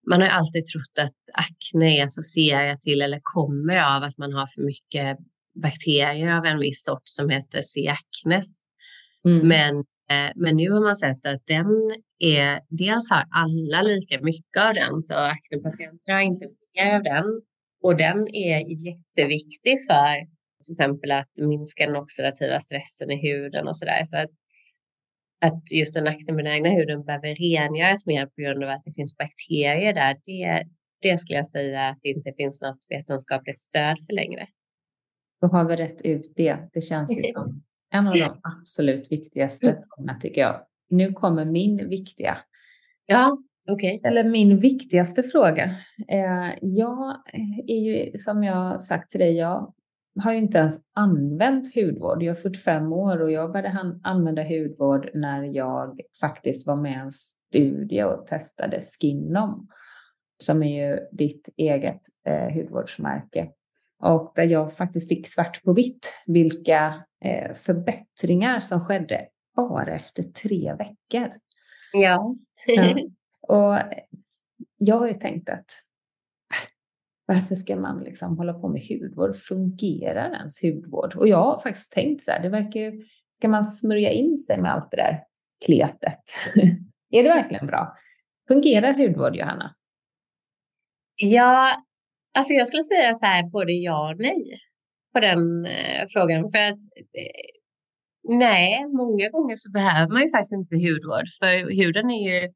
man 0.09 0.21
har 0.21 0.27
ju 0.27 0.33
alltid 0.33 0.65
trott 0.65 0.99
att 0.99 1.15
akne 1.33 1.99
är 1.99 2.05
associerat 2.05 2.81
till 2.81 3.01
eller 3.01 3.19
kommer 3.23 3.95
av 3.95 4.03
att 4.03 4.17
man 4.17 4.33
har 4.33 4.47
för 4.47 4.61
mycket 4.61 5.17
bakterier 5.63 6.37
av 6.37 6.45
en 6.45 6.59
viss 6.59 6.83
sort 6.83 7.01
som 7.03 7.29
heter 7.29 7.61
C. 7.61 7.87
acnes. 7.87 8.61
Mm. 9.27 9.47
Men, 9.47 9.75
eh, 10.09 10.31
men 10.35 10.55
nu 10.55 10.71
har 10.71 10.81
man 10.81 10.95
sett 10.95 11.25
att 11.25 11.41
den 11.47 11.67
är, 12.19 12.59
dels 12.69 13.09
har 13.09 13.25
alla 13.31 13.81
lika 13.81 14.21
mycket 14.21 14.63
av 14.67 14.73
den, 14.73 15.01
så 15.01 15.13
aknepatienter 15.13 16.13
har 16.13 16.21
inte 16.21 16.45
mer 16.75 16.95
av 16.95 17.03
den. 17.03 17.25
Och 17.83 17.97
den 17.97 18.35
är 18.35 18.87
jätteviktig 18.87 19.77
för 19.89 20.15
till 20.65 20.73
exempel 20.73 21.11
att 21.11 21.31
minska 21.37 21.85
den 21.85 21.95
oxidativa 21.95 22.59
stressen 22.59 23.11
i 23.11 23.17
huden 23.27 23.67
och 23.67 23.77
sådär. 23.77 24.03
Så 24.03 24.17
att, 24.17 24.31
att 25.41 25.71
just 25.71 25.95
den 25.95 26.07
aknebenägna 26.07 26.69
huden 26.69 27.05
behöver 27.05 27.35
rengöras 27.35 28.05
mer 28.05 28.25
på 28.25 28.41
grund 28.41 28.63
av 28.63 28.69
att 28.69 28.83
det 28.83 28.93
finns 28.95 29.17
bakterier 29.17 29.93
där, 29.93 30.17
det, 30.23 30.63
det 31.01 31.17
skulle 31.17 31.37
jag 31.37 31.47
säga 31.47 31.89
att 31.89 31.99
det 32.01 32.09
inte 32.09 32.33
finns 32.37 32.61
något 32.61 32.85
vetenskapligt 32.89 33.59
stöd 33.59 33.97
för 34.05 34.13
längre. 34.13 34.47
Då 35.41 35.47
har 35.47 35.65
vi 35.65 35.75
rätt 35.75 36.01
ut 36.01 36.33
det. 36.35 36.57
Det 36.73 36.81
känns 36.81 37.17
ju 37.17 37.23
som 37.33 37.63
en 37.91 38.07
av 38.07 38.13
de 38.13 38.39
absolut 38.43 39.11
viktigaste 39.11 39.65
frågorna 39.65 40.19
tycker 40.19 40.41
jag. 40.41 40.65
Nu 40.95 41.13
kommer 41.13 41.45
min 41.45 41.89
viktiga. 41.89 42.37
Ja. 43.05 43.37
Okay. 43.67 43.99
Eller 44.03 44.23
min 44.23 44.57
viktigaste 44.57 45.23
fråga. 45.23 45.63
Eh, 46.07 46.51
jag 46.61 47.15
är 47.67 47.79
ju, 47.79 48.17
som 48.17 48.43
jag 48.43 48.83
sagt 48.83 49.11
till 49.11 49.19
dig, 49.19 49.37
jag 49.37 49.73
har 50.23 50.31
ju 50.31 50.37
inte 50.37 50.57
ens 50.57 50.79
använt 50.93 51.75
hudvård. 51.75 52.23
Jag 52.23 52.37
är 52.37 52.41
45 52.41 52.93
år 52.93 53.21
och 53.21 53.31
jag 53.31 53.51
började 53.51 53.99
använda 54.03 54.43
hudvård 54.43 55.09
när 55.13 55.43
jag 55.43 55.99
faktiskt 56.21 56.67
var 56.67 56.75
med 56.75 56.91
i 56.91 56.95
en 56.95 57.11
studie 57.11 58.03
och 58.03 58.27
testade 58.27 58.81
Skinom, 58.81 59.67
som 60.43 60.63
är 60.63 60.87
ju 60.87 60.99
ditt 61.11 61.49
eget 61.57 62.01
eh, 62.27 62.53
hudvårdsmärke. 62.53 63.49
Och 64.03 64.31
där 64.35 64.43
jag 64.43 64.73
faktiskt 64.73 65.09
fick 65.09 65.27
svart 65.27 65.63
på 65.63 65.73
vitt 65.73 66.13
vilka 66.25 67.03
eh, 67.25 67.53
förbättringar 67.53 68.59
som 68.59 68.85
skedde 68.85 69.25
bara 69.55 69.95
efter 69.95 70.23
tre 70.23 70.73
veckor. 70.73 71.37
Ja. 71.93 72.35
ja. 72.67 72.97
Och 73.47 73.79
jag 74.77 74.99
har 74.99 75.07
ju 75.07 75.13
tänkt 75.13 75.49
att 75.49 75.65
äh, 76.53 76.69
varför 77.25 77.55
ska 77.55 77.75
man 77.75 78.03
liksom 78.03 78.37
hålla 78.37 78.53
på 78.53 78.67
med 78.67 78.81
hudvård? 78.89 79.35
Fungerar 79.35 80.33
ens 80.33 80.63
hudvård? 80.63 81.15
Och 81.15 81.27
jag 81.27 81.43
har 81.43 81.59
faktiskt 81.59 81.91
tänkt 81.91 82.23
så 82.23 82.31
här, 82.31 82.41
det 82.41 82.49
verkar 82.49 82.79
ju, 82.79 83.01
ska 83.33 83.47
man 83.47 83.65
smörja 83.65 84.11
in 84.11 84.37
sig 84.37 84.57
med 84.57 84.73
allt 84.73 84.91
det 84.91 84.97
där 84.97 85.23
kletet? 85.65 86.23
är 87.09 87.23
det 87.23 87.29
verkligen 87.29 87.67
bra? 87.67 87.95
Fungerar 88.47 88.93
hudvård, 88.93 89.35
Johanna? 89.35 89.75
Ja, 91.15 91.71
alltså 92.33 92.53
jag 92.53 92.67
skulle 92.67 92.83
säga 92.83 93.15
så 93.15 93.25
här 93.25 93.49
både 93.49 93.73
ja 93.73 94.11
och 94.11 94.19
nej 94.19 94.59
på 95.13 95.19
den 95.19 95.65
eh, 95.65 96.05
frågan. 96.13 96.49
För 96.49 96.57
att 96.57 96.79
eh, 97.21 97.54
nej, 98.29 98.85
många 98.87 99.29
gånger 99.29 99.55
så 99.55 99.71
behöver 99.71 100.13
man 100.13 100.23
ju 100.23 100.31
faktiskt 100.31 100.59
inte 100.61 100.75
hudvård. 100.75 101.27
För 101.39 101.75
huden 101.79 102.11
är 102.11 102.23
ju 102.31 102.53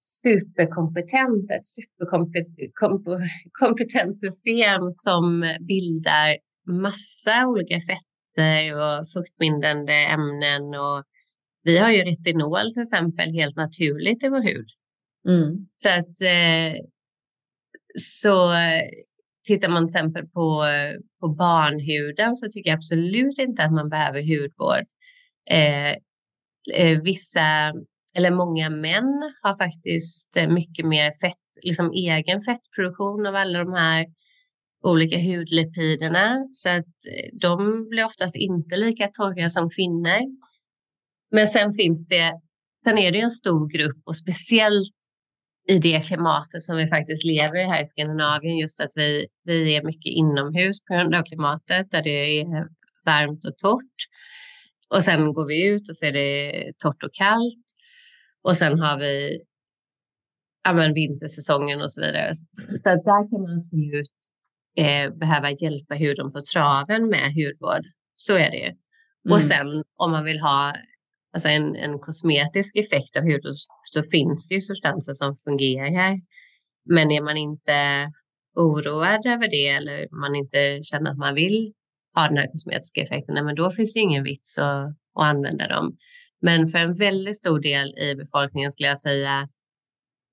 superkompetent, 0.00 1.50
ett 1.50 1.66
superkompetent 1.76 4.20
system 4.20 4.82
som 4.96 5.40
bildar 5.60 6.36
massa 6.66 7.46
olika 7.46 7.78
fetter 7.90 8.74
och 8.82 9.08
fuktbindande 9.14 9.92
ämnen. 9.92 10.74
Och 10.74 11.04
vi 11.62 11.78
har 11.78 11.90
ju 11.90 12.02
retinol 12.02 12.72
till 12.72 12.82
exempel 12.82 13.32
helt 13.32 13.56
naturligt 13.56 14.24
i 14.24 14.28
vår 14.28 14.42
hud. 14.42 14.66
Mm. 15.28 15.68
Så 15.76 15.88
att 15.88 16.20
eh, 16.20 16.74
så 18.00 18.52
tittar 19.44 19.68
man 19.68 19.88
till 19.88 19.96
exempel 19.96 20.26
på, 20.26 20.64
på 21.20 21.28
barnhuden 21.28 22.36
så 22.36 22.46
tycker 22.50 22.70
jag 22.70 22.76
absolut 22.76 23.38
inte 23.38 23.64
att 23.64 23.72
man 23.72 23.88
behöver 23.88 24.20
hudvård. 24.20 24.86
Eh, 25.50 25.90
eh 26.74 27.02
vissa, 27.02 27.72
eller 28.14 28.30
många 28.30 28.70
män 28.70 29.32
har 29.42 29.56
faktiskt 29.56 30.36
eh, 30.36 30.48
mycket 30.48 30.86
mer 30.86 31.10
fett, 31.20 31.62
liksom 31.62 31.92
egen 31.92 32.40
fettproduktion 32.40 33.26
av 33.26 33.34
alla 33.34 33.58
de 33.58 33.72
här 33.72 34.06
olika 34.82 35.18
hudlipiderna 35.18 36.48
så 36.50 36.68
att 36.68 36.84
eh, 36.84 37.38
de 37.40 37.88
blir 37.88 38.04
oftast 38.04 38.36
inte 38.36 38.76
lika 38.76 39.08
torra 39.08 39.50
som 39.50 39.70
kvinnor. 39.70 40.20
Men 41.30 41.48
sen 41.48 41.72
finns 41.72 42.06
det, 42.06 42.32
sen 42.84 42.98
är 42.98 43.12
det 43.12 43.20
en 43.20 43.30
stor 43.30 43.68
grupp 43.68 44.02
och 44.04 44.16
speciellt 44.16 45.03
i 45.68 45.78
det 45.78 46.06
klimatet 46.06 46.62
som 46.62 46.76
vi 46.76 46.86
faktiskt 46.86 47.24
lever 47.24 47.60
i 47.60 47.64
här 47.64 47.82
i 47.82 47.86
Skandinavien, 47.86 48.58
just 48.58 48.80
att 48.80 48.92
vi, 48.94 49.26
vi 49.44 49.76
är 49.76 49.82
mycket 49.82 50.12
inomhus 50.12 50.84
på 50.84 50.94
grund 50.94 51.14
av 51.14 51.22
klimatet 51.22 51.90
där 51.90 52.02
det 52.02 52.40
är 52.40 52.46
varmt 53.04 53.44
och 53.44 53.58
torrt. 53.58 54.00
Och 54.88 55.04
sen 55.04 55.32
går 55.32 55.46
vi 55.46 55.66
ut 55.66 55.88
och 55.88 55.96
så 55.96 56.06
är 56.06 56.12
det 56.12 56.72
torrt 56.78 57.02
och 57.02 57.14
kallt. 57.14 57.64
Och 58.42 58.56
sen 58.56 58.78
har 58.80 58.98
vi 58.98 59.40
ja, 60.64 60.72
men 60.72 60.94
vintersäsongen 60.94 61.80
och 61.82 61.92
så 61.92 62.00
vidare. 62.00 62.34
Så 62.34 62.46
där 62.82 63.30
kan 63.30 63.42
man 63.42 63.58
absolut 63.58 64.18
eh, 64.76 65.18
behöva 65.18 65.50
hjälpa 65.50 65.94
huden 65.94 66.32
på 66.32 66.42
traven 66.52 67.08
med 67.08 67.34
hudvård. 67.34 67.84
Så 68.14 68.34
är 68.34 68.50
det. 68.50 68.66
Mm. 68.66 69.34
Och 69.34 69.42
sen 69.42 69.84
om 69.96 70.10
man 70.10 70.24
vill 70.24 70.40
ha 70.40 70.74
alltså 71.34 71.48
en, 71.48 71.76
en 71.76 71.98
kosmetisk 71.98 72.76
effekt 72.76 73.16
av 73.16 73.22
huden 73.22 73.54
så 73.92 74.02
finns 74.02 74.48
det 74.48 74.54
ju 74.54 74.60
substanser 74.60 75.12
som 75.12 75.36
fungerar. 75.44 76.20
Men 76.84 77.10
är 77.10 77.22
man 77.22 77.36
inte 77.36 78.10
oroad 78.54 79.26
över 79.26 79.50
det 79.50 79.68
eller 79.68 80.08
man 80.20 80.34
inte 80.34 80.80
känner 80.82 81.10
att 81.10 81.18
man 81.18 81.34
vill 81.34 81.72
ha 82.14 82.28
den 82.28 82.36
här 82.36 82.50
kosmetiska 82.50 83.00
effekten, 83.00 83.44
men 83.44 83.54
då 83.54 83.70
finns 83.70 83.94
det 83.94 84.00
ingen 84.00 84.24
vits 84.24 84.58
att, 84.58 84.86
att 84.86 85.24
använda 85.24 85.68
dem. 85.68 85.96
Men 86.40 86.66
för 86.66 86.78
en 86.78 86.94
väldigt 86.94 87.36
stor 87.36 87.60
del 87.60 87.98
i 87.98 88.14
befolkningen 88.14 88.72
skulle 88.72 88.88
jag 88.88 88.98
säga, 88.98 89.48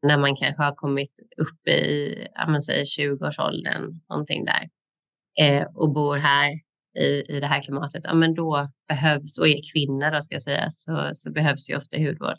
när 0.03 0.17
man 0.17 0.35
kanske 0.35 0.63
har 0.63 0.75
kommit 0.75 1.19
upp 1.37 1.67
i, 1.67 2.27
20-årsåldern, 2.37 4.01
någonting 4.09 4.45
där, 4.45 4.69
eh, 5.39 5.67
och 5.75 5.93
bor 5.93 6.15
här 6.15 6.51
i, 6.99 7.35
i 7.35 7.39
det 7.39 7.47
här 7.47 7.61
klimatet, 7.61 8.03
ja, 8.03 8.13
men 8.13 8.33
då 8.33 8.69
behövs, 8.87 9.39
och 9.39 9.47
är 9.47 9.71
kvinna 9.73 10.11
då 10.11 10.21
ska 10.21 10.35
jag 10.35 10.41
säga, 10.41 10.69
så, 10.69 11.09
så 11.13 11.31
behövs 11.31 11.69
ju 11.69 11.77
ofta 11.77 11.97
hudvård. 11.97 12.37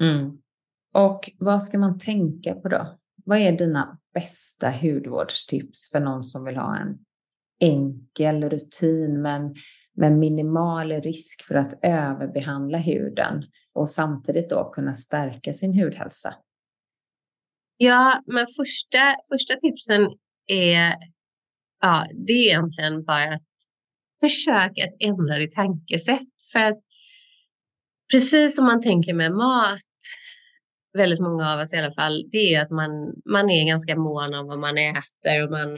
Mm. 0.00 0.38
Och 0.94 1.30
vad 1.38 1.62
ska 1.62 1.78
man 1.78 1.98
tänka 1.98 2.54
på 2.54 2.68
då? 2.68 2.98
Vad 3.24 3.38
är 3.38 3.52
dina 3.52 3.98
bästa 4.14 4.70
hudvårdstips 4.70 5.90
för 5.90 6.00
någon 6.00 6.24
som 6.24 6.44
vill 6.44 6.56
ha 6.56 6.76
en 6.78 6.98
enkel 7.60 8.50
rutin 8.50 9.22
men 9.22 9.54
med 9.94 10.12
minimal 10.12 10.92
risk 10.92 11.44
för 11.44 11.54
att 11.54 11.78
överbehandla 11.82 12.78
huden 12.78 13.44
och 13.72 13.90
samtidigt 13.90 14.50
då 14.50 14.70
kunna 14.70 14.94
stärka 14.94 15.52
sin 15.52 15.82
hudhälsa? 15.82 16.34
Ja, 17.76 18.22
men 18.26 18.46
första, 18.56 19.16
första 19.32 19.54
tipsen 19.54 20.08
är, 20.46 20.94
ja, 21.80 22.06
det 22.26 22.32
är 22.32 22.46
egentligen 22.46 23.04
bara 23.04 23.34
att 23.34 23.42
försöka 24.20 24.84
att 24.84 24.96
ändra 25.00 25.38
ditt 25.38 25.54
tankesätt. 25.54 26.28
För 26.52 26.60
att 26.60 26.80
precis 28.12 28.54
som 28.54 28.64
man 28.64 28.82
tänker 28.82 29.14
med 29.14 29.32
mat, 29.32 29.80
väldigt 30.98 31.20
många 31.20 31.52
av 31.52 31.60
oss 31.60 31.74
i 31.74 31.76
alla 31.76 31.92
fall, 31.92 32.24
det 32.30 32.54
är 32.54 32.62
att 32.62 32.70
man, 32.70 32.90
man 33.24 33.50
är 33.50 33.66
ganska 33.66 33.96
mån 33.96 34.34
om 34.34 34.46
vad 34.46 34.58
man 34.58 34.78
äter 34.78 35.44
och 35.44 35.50
man 35.50 35.76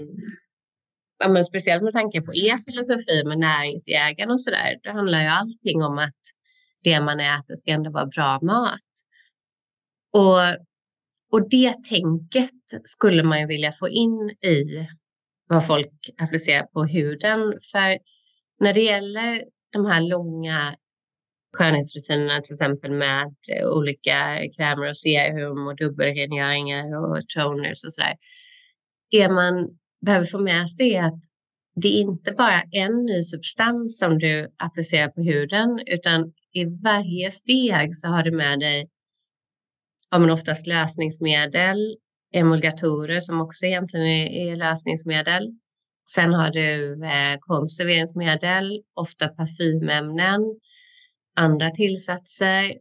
Ja, 1.22 1.28
men 1.28 1.44
speciellt 1.44 1.82
med 1.82 1.92
tanke 1.92 2.22
på 2.22 2.34
er 2.34 2.58
filosofi 2.64 3.24
med 3.24 3.38
näringsjägaren 3.38 4.30
och 4.30 4.40
så 4.40 4.50
där. 4.50 4.78
Det 4.82 4.90
handlar 4.90 5.20
ju 5.20 5.26
allting 5.26 5.82
om 5.82 5.98
att 5.98 6.20
det 6.82 7.00
man 7.00 7.20
äter 7.20 7.54
ska 7.56 7.70
ändå 7.70 7.90
vara 7.90 8.06
bra 8.06 8.38
mat. 8.42 8.92
Och, 10.12 10.40
och 11.32 11.48
det 11.48 11.84
tänket 11.88 12.84
skulle 12.84 13.22
man 13.22 13.40
ju 13.40 13.46
vilja 13.46 13.72
få 13.72 13.88
in 13.88 14.30
i 14.44 14.88
vad 15.48 15.66
folk 15.66 16.10
applicerar 16.18 16.62
på 16.62 16.84
huden. 16.84 17.40
För 17.72 17.98
när 18.60 18.74
det 18.74 18.80
gäller 18.80 19.44
de 19.72 19.86
här 19.86 20.00
långa 20.00 20.76
skönhetsrutinerna, 21.56 22.40
till 22.40 22.54
exempel 22.54 22.90
med 22.90 23.34
eh, 23.52 23.68
olika 23.68 24.38
krämer 24.56 24.88
och 24.88 24.96
serum 24.96 25.66
och 25.66 25.76
dubbelrengöringar 25.76 26.84
och 26.96 27.28
toners 27.28 27.84
och 27.84 27.92
sådär. 27.92 28.16
Det 29.10 29.28
man 29.28 29.68
behöver 30.06 30.26
få 30.26 30.38
med 30.38 30.70
sig 30.70 30.94
är 30.94 31.02
att 31.02 31.20
det 31.74 31.88
är 31.88 32.00
inte 32.00 32.32
bara 32.32 32.62
en 32.70 33.04
ny 33.04 33.22
substans 33.22 33.98
som 33.98 34.18
du 34.18 34.54
applicerar 34.56 35.08
på 35.08 35.22
huden, 35.22 35.80
utan 35.86 36.32
i 36.52 36.64
varje 36.64 37.30
steg 37.30 37.96
så 37.96 38.08
har 38.08 38.22
du 38.22 38.30
med 38.30 38.60
dig 38.60 38.88
ja, 40.10 40.18
men 40.18 40.30
oftast 40.30 40.66
lösningsmedel, 40.66 41.96
emulgatorer 42.32 43.20
som 43.20 43.40
också 43.40 43.66
egentligen 43.66 44.06
är, 44.06 44.26
är 44.26 44.56
lösningsmedel. 44.56 45.50
Sen 46.14 46.34
har 46.34 46.50
du 46.50 46.92
eh, 47.04 47.38
konserveringsmedel, 47.40 48.82
ofta 48.94 49.28
parfymämnen, 49.28 50.40
andra 51.36 51.70
tillsatser. 51.70 52.72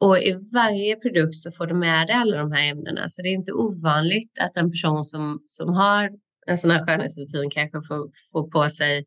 Och 0.00 0.18
i 0.18 0.32
varje 0.54 0.96
produkt 0.96 1.38
så 1.38 1.52
får 1.52 1.66
du 1.66 1.74
med 1.74 2.06
dig 2.06 2.16
alla 2.16 2.36
de 2.36 2.52
här 2.52 2.70
ämnena. 2.70 3.08
Så 3.08 3.22
det 3.22 3.28
är 3.28 3.34
inte 3.34 3.52
ovanligt 3.52 4.38
att 4.40 4.56
en 4.56 4.70
person 4.70 5.04
som, 5.04 5.42
som 5.44 5.68
har 5.74 6.10
en 6.46 6.58
sån 6.58 6.70
här 6.70 6.86
skönhetsrutin 6.86 7.50
kanske 7.50 7.82
får, 7.88 8.10
får 8.32 8.50
på 8.50 8.70
sig 8.70 9.04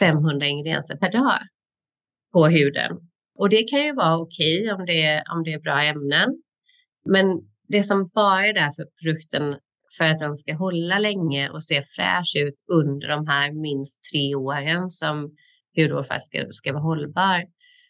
500 0.00 0.46
ingredienser 0.46 0.96
per 0.96 1.12
dag 1.12 1.38
på 2.32 2.46
huden. 2.46 2.92
Och 3.38 3.48
det 3.48 3.62
kan 3.62 3.84
ju 3.84 3.94
vara 3.94 4.18
okej 4.18 4.62
okay 4.62 4.72
om, 4.72 4.86
det, 4.86 5.22
om 5.34 5.44
det 5.44 5.52
är 5.52 5.60
bra 5.60 5.82
ämnen. 5.82 6.42
Men 7.04 7.26
det 7.68 7.84
som 7.84 8.10
bara 8.14 8.46
är 8.46 8.52
där 8.52 8.70
för 8.72 8.84
produkten 9.02 9.56
för 9.98 10.04
att 10.04 10.18
den 10.18 10.36
ska 10.36 10.54
hålla 10.54 10.98
länge 10.98 11.50
och 11.50 11.64
se 11.64 11.82
fräsch 11.82 12.36
ut 12.36 12.54
under 12.72 13.08
de 13.08 13.26
här 13.26 13.52
minst 13.52 14.00
tre 14.12 14.34
åren 14.34 14.90
som 14.90 15.36
hudvård 15.76 16.04
ska, 16.04 16.46
ska 16.50 16.72
vara 16.72 16.82
hållbar, 16.82 17.44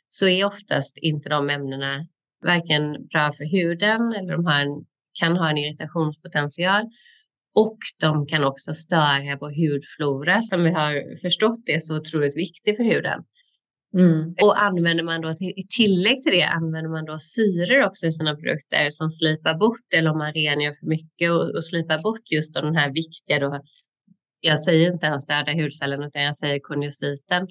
så 0.09 0.29
är 0.29 0.45
oftast 0.45 0.99
inte 0.99 1.29
de 1.29 1.51
ämnena 1.51 2.07
varken 2.45 3.07
bra 3.13 3.33
för 3.33 3.45
huden 3.45 4.13
eller 4.13 4.33
de 4.33 4.47
har 4.47 4.61
en, 4.61 4.85
kan 5.21 5.37
ha 5.37 5.51
en 5.51 5.59
irritationspotential 5.59 6.85
och 7.55 7.79
de 8.01 8.27
kan 8.27 8.45
också 8.45 8.75
störa 8.75 9.37
vår 9.41 9.51
hudflora 9.51 10.43
som 10.43 10.65
vi 10.65 10.71
har 10.71 11.21
förstått 11.23 11.63
är 11.67 11.81
så 11.81 11.97
otroligt 11.97 12.37
viktig 12.37 12.77
för 12.77 12.85
huden. 12.85 13.25
Mm. 13.95 14.35
Och 14.43 14.63
använder 14.63 15.05
man 15.05 15.21
då 15.21 15.35
till, 15.35 15.53
i 15.57 15.67
tillägg 15.77 16.23
till 16.23 16.33
det 16.33 16.43
använder 16.43 16.91
man 16.91 17.05
då 17.05 17.19
syror 17.19 17.87
också 17.87 18.07
i 18.07 18.13
sina 18.13 18.37
produkter 18.37 18.91
som 18.91 19.11
slipar 19.11 19.55
bort 19.55 19.89
eller 19.95 20.11
om 20.11 20.19
man 20.19 20.33
rengör 20.33 20.73
för 20.73 20.87
mycket 20.87 21.31
och, 21.31 21.55
och 21.57 21.65
slipar 21.65 22.03
bort 22.03 22.31
just 22.31 22.55
den 22.55 22.77
här 22.77 22.93
viktiga 22.93 23.39
då. 23.39 23.61
Jag 24.41 24.61
säger 24.61 24.93
inte 24.93 25.07
ens 25.07 25.27
döda 25.27 25.53
hudcellen 25.53 26.03
utan 26.03 26.23
jag 26.23 26.37
säger 26.37 26.61
konjusyten. 26.63 27.49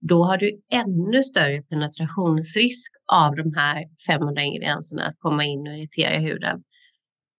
Då 0.00 0.22
har 0.22 0.36
du 0.36 0.52
ännu 0.72 1.22
större 1.22 1.62
penetrationsrisk 1.62 2.92
av 3.12 3.36
de 3.36 3.54
här 3.56 3.84
500 4.06 4.42
ingredienserna 4.42 5.06
att 5.06 5.18
komma 5.18 5.44
in 5.44 5.60
och 5.60 5.74
irritera 5.74 6.18
huden. 6.18 6.62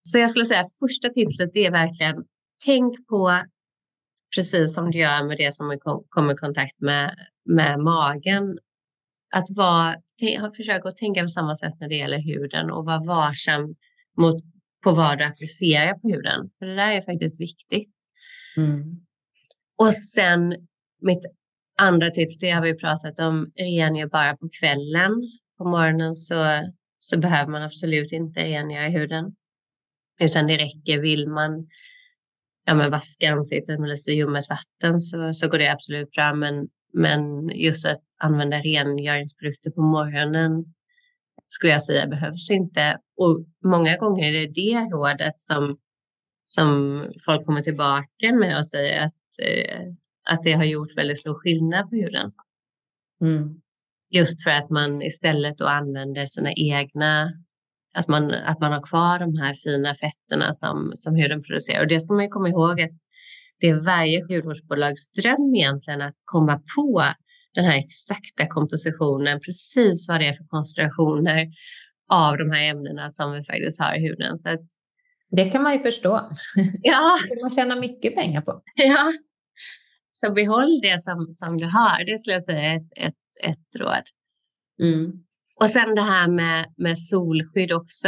Så 0.04 0.18
jag 0.18 0.32
skulle 0.32 0.46
säga 0.46 0.60
att 0.60 0.80
första 0.80 1.10
tipset 1.10 1.50
är 1.54 1.72
verkligen 1.72 2.16
tänk 2.66 3.08
på 3.08 3.42
precis 4.36 4.74
som 4.74 4.92
du 4.92 4.98
gör 4.98 5.24
med 5.28 5.38
det 5.38 5.54
som 5.54 5.78
kommer 6.10 6.34
i 6.34 6.36
kontakt 6.36 6.82
med, 6.82 7.16
med 7.48 7.80
magen. 7.80 8.60
Att 9.34 9.46
vara, 9.50 9.96
försöka 10.58 10.90
att 10.90 10.98
tänka 10.98 11.22
på 11.22 11.30
samma 11.30 11.56
sätt 11.56 11.74
när 11.80 11.90
det 11.90 11.96
gäller 11.96 12.20
huden 12.20 12.72
och 12.72 12.86
vara 12.86 13.00
varsam 13.00 13.76
mot, 14.18 14.44
på 14.84 14.92
vad 14.92 15.18
du 15.18 15.24
applicerar 15.24 15.94
på 15.94 16.08
huden. 16.08 16.50
För 16.60 16.66
det 16.66 16.76
där 16.76 16.92
är 16.92 17.02
faktiskt 17.02 17.42
viktigt. 17.42 17.90
Mm. 18.58 18.84
Och 19.78 19.94
sen 19.94 20.68
mitt 21.02 21.26
andra 21.80 22.10
tips, 22.10 22.40
det 22.40 22.52
har 22.52 22.64
vi 22.64 22.74
pratat 22.74 23.20
om, 23.20 23.52
rengör 23.60 24.08
bara 24.08 24.38
på 24.38 24.50
kvällen. 24.60 25.14
På 25.58 25.70
morgonen 25.70 26.16
så, 26.16 26.72
så 27.00 27.20
behöver 27.20 27.52
man 27.52 27.64
absolut 27.64 28.12
inte 28.12 28.40
rengöra 28.40 28.88
huden. 28.88 29.36
Utan 30.20 30.48
det 30.48 30.58
räcker, 30.58 31.00
vill 31.02 31.30
man 31.30 31.68
ja, 32.68 32.74
men 32.74 32.92
vaska 32.92 33.32
ansiktet 33.32 33.80
med 33.80 33.90
lite 33.90 34.12
ljummet 34.12 34.46
vatten 34.50 35.02
så, 35.02 35.34
så 35.34 35.48
går 35.48 35.58
det 35.58 35.72
absolut 35.72 36.12
bra. 36.12 36.34
Men, 36.34 36.68
men 36.98 37.50
just 37.50 37.86
att 37.86 38.02
använda 38.18 38.58
rengöringsprodukter 38.58 39.72
på 39.72 39.82
morgonen 39.82 40.66
skulle 41.50 41.74
jag 41.74 41.84
säga 41.84 42.08
behövs 42.08 42.50
inte. 42.50 43.00
Och 43.18 43.46
många 43.64 43.98
gånger 43.98 44.34
är 44.34 44.48
det 44.48 44.54
det 44.54 44.80
rådet 44.80 45.40
som, 45.40 45.78
som 46.44 47.04
folk 47.26 47.46
kommer 47.46 47.62
tillbaka 47.62 48.34
med 48.34 48.58
och 48.58 48.68
säger 48.68 49.06
att, 49.06 49.14
eh, 49.42 49.94
att 50.30 50.44
det 50.44 50.54
har 50.54 50.64
gjort 50.64 50.98
väldigt 50.98 51.20
stor 51.20 51.34
skillnad 51.34 51.90
på 51.90 51.96
huden. 51.96 52.32
Mm. 53.22 53.62
Just 54.10 54.44
för 54.44 54.52
att 54.52 54.70
man 54.70 55.02
istället 55.02 55.58
då 55.58 55.66
använder 55.66 56.26
sina 56.26 56.54
egna, 56.54 57.34
att 57.94 58.08
man, 58.08 58.32
att 58.32 58.60
man 58.60 58.72
har 58.72 58.82
kvar 58.82 59.20
de 59.20 59.38
här 59.38 59.54
fina 59.54 59.96
fetterna 59.96 60.54
som, 60.54 60.92
som 60.96 61.16
huden 61.16 61.44
producerar. 61.44 61.82
Och 61.82 61.88
det 61.88 62.00
ska 62.00 62.14
man 62.14 62.24
ju 62.24 62.30
komma 62.30 62.50
ihåg 62.50 62.82
att 62.82 62.92
det 63.60 63.68
är 63.68 63.76
varje 63.86 64.28
sjukvårdsbolags 64.28 65.12
dröm 65.12 65.56
egentligen 65.56 66.02
att 66.02 66.16
komma 66.26 66.62
på 66.76 67.04
den 67.54 67.66
här 67.66 67.78
exakta 67.78 68.48
kompositionen, 68.48 69.40
precis 69.40 70.08
vad 70.08 70.20
det 70.20 70.28
är 70.28 70.34
för 70.34 70.44
koncentrationer 70.44 71.48
av 72.10 72.38
de 72.38 72.52
här 72.52 72.70
ämnena 72.70 73.10
som 73.10 73.32
vi 73.32 73.44
faktiskt 73.44 73.82
har 73.82 73.96
i 73.96 74.08
huden. 74.08 74.38
Så 74.38 74.50
att, 74.50 74.62
det 75.30 75.50
kan 75.50 75.64
man 75.64 75.74
ju 75.74 75.80
förstå. 75.80 76.30
Ja. 76.82 77.20
Det 77.24 77.28
kan 77.28 77.42
man 77.42 77.52
tjäna 77.52 77.76
mycket 77.76 78.16
pengar 78.16 78.42
på. 78.42 78.62
Ja. 78.76 79.14
Så 80.26 80.34
behåll 80.34 80.82
det 80.82 81.04
som, 81.04 81.34
som 81.34 81.58
du 81.58 81.66
har. 81.66 82.06
Det 82.06 82.20
skulle 82.20 82.34
jag 82.34 82.44
säga 82.44 82.62
är 82.62 82.78
ett, 82.78 82.92
ett, 82.96 83.16
ett 83.44 83.80
råd. 83.80 84.04
Mm. 84.82 85.12
Och 85.60 85.70
sen 85.70 85.96
det 85.96 86.02
här 86.02 86.28
med, 86.28 86.74
med 86.78 87.00
solskydd 87.00 87.72
också. 87.72 88.08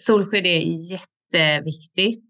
Solskydd 0.00 0.46
är 0.46 0.90
jätteviktigt. 0.92 2.27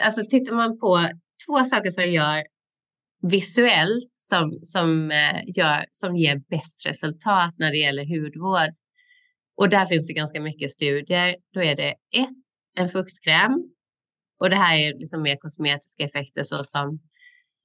Alltså 0.00 0.26
tittar 0.30 0.52
man 0.52 0.78
på 0.78 1.08
två 1.46 1.64
saker 1.64 1.90
som 1.90 2.10
gör 2.10 2.42
visuellt 3.22 4.10
som, 4.14 4.58
som, 4.62 5.10
eh, 5.10 5.42
gör, 5.56 5.84
som 5.90 6.16
ger 6.16 6.42
bäst 6.50 6.86
resultat 6.86 7.54
när 7.58 7.70
det 7.70 7.78
gäller 7.78 8.04
hudvård. 8.04 8.74
Och 9.56 9.68
där 9.68 9.86
finns 9.86 10.06
det 10.06 10.12
ganska 10.12 10.40
mycket 10.40 10.70
studier. 10.70 11.36
Då 11.54 11.62
är 11.62 11.76
det 11.76 11.90
ett, 11.90 12.28
en 12.74 12.88
fuktkräm. 12.88 13.72
Och 14.40 14.50
det 14.50 14.56
här 14.56 14.76
är 14.76 14.98
liksom 14.98 15.22
mer 15.22 15.36
kosmetiska 15.36 16.04
effekter 16.04 16.42
såsom 16.42 17.00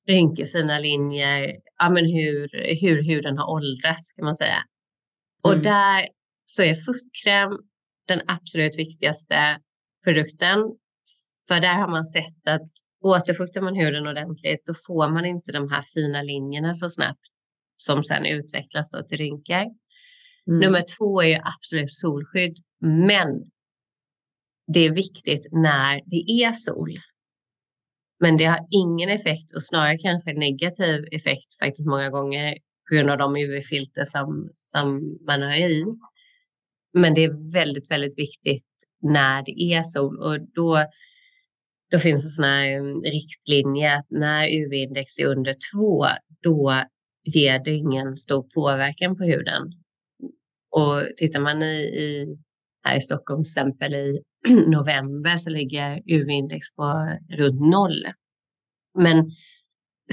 rynkefina 0.08 0.80
linjer, 0.80 1.56
ja, 1.78 1.89
men 1.89 2.06
hur, 2.06 2.50
hur 2.82 3.04
huden 3.04 3.38
har 3.38 3.50
åldrats 3.50 4.13
kan 4.13 4.26
man 4.26 4.36
säga. 4.36 4.63
Och 5.41 5.52
mm. 5.52 5.63
där 5.63 6.08
så 6.45 6.63
är 6.63 6.76
fuktkräm 6.76 7.58
den 8.08 8.21
absolut 8.28 8.78
viktigaste 8.78 9.60
produkten. 10.04 10.60
För 11.47 11.60
där 11.60 11.73
har 11.73 11.88
man 11.88 12.05
sett 12.05 12.47
att 12.47 12.71
återfuktar 13.01 13.62
man 13.62 13.75
huden 13.75 14.07
ordentligt 14.07 14.65
då 14.65 14.73
får 14.88 15.10
man 15.10 15.25
inte 15.25 15.51
de 15.51 15.71
här 15.71 15.81
fina 15.81 16.21
linjerna 16.21 16.73
så 16.73 16.89
snabbt 16.89 17.21
som 17.75 18.03
sedan 18.03 18.25
utvecklas 18.25 18.89
då 18.89 19.03
till 19.03 19.17
rynkor. 19.17 19.55
Mm. 19.55 20.60
Nummer 20.60 20.83
två 20.97 21.23
är 21.23 21.41
absolut 21.43 21.93
solskydd, 21.93 22.57
men 22.81 23.51
det 24.73 24.79
är 24.79 24.91
viktigt 24.91 25.47
när 25.51 26.01
det 26.05 26.43
är 26.43 26.53
sol. 26.53 26.99
Men 28.19 28.38
det 28.38 28.45
har 28.45 28.67
ingen 28.71 29.10
effekt 29.10 29.55
och 29.55 29.63
snarare 29.63 29.97
kanske 29.97 30.33
negativ 30.33 31.05
effekt 31.12 31.60
faktiskt 31.62 31.88
många 31.88 32.10
gånger 32.10 32.57
på 32.89 32.95
grund 32.95 33.10
av 33.10 33.17
de 33.17 33.36
UV-filter 33.36 34.05
som, 34.05 34.49
som 34.53 35.17
man 35.27 35.41
har 35.41 35.55
i. 35.55 35.86
Men 36.93 37.13
det 37.13 37.23
är 37.23 37.51
väldigt, 37.51 37.91
väldigt 37.91 38.19
viktigt 38.19 38.65
när 39.01 39.43
det 39.45 39.62
är 39.62 39.83
sol 39.83 40.19
och 40.19 40.39
då, 40.55 40.86
då 41.91 42.00
finns 42.00 42.23
det 42.23 42.30
sådana 42.30 42.54
här 42.54 42.71
mm, 42.71 43.02
riktlinjer 43.02 43.97
att 43.97 44.06
när 44.10 44.47
UV-index 44.47 45.19
är 45.19 45.26
under 45.26 45.56
två, 45.73 46.06
då 46.41 46.84
ger 47.23 47.60
det 47.60 47.71
ingen 47.71 48.15
stor 48.15 48.43
påverkan 48.54 49.17
på 49.17 49.23
huden. 49.23 49.63
Och 50.71 51.17
tittar 51.17 51.39
man 51.39 51.63
i, 51.63 51.78
i 51.78 52.38
här 52.84 52.97
i 52.97 53.02
Stockholm 53.02 53.43
till 53.43 53.50
exempel 53.50 53.93
i 53.93 54.21
november 54.67 55.38
så 55.38 55.50
ligger 55.50 56.02
UV-index 56.06 56.62
på 56.76 57.17
runt 57.38 57.62
noll. 57.62 58.06
Men 59.00 59.32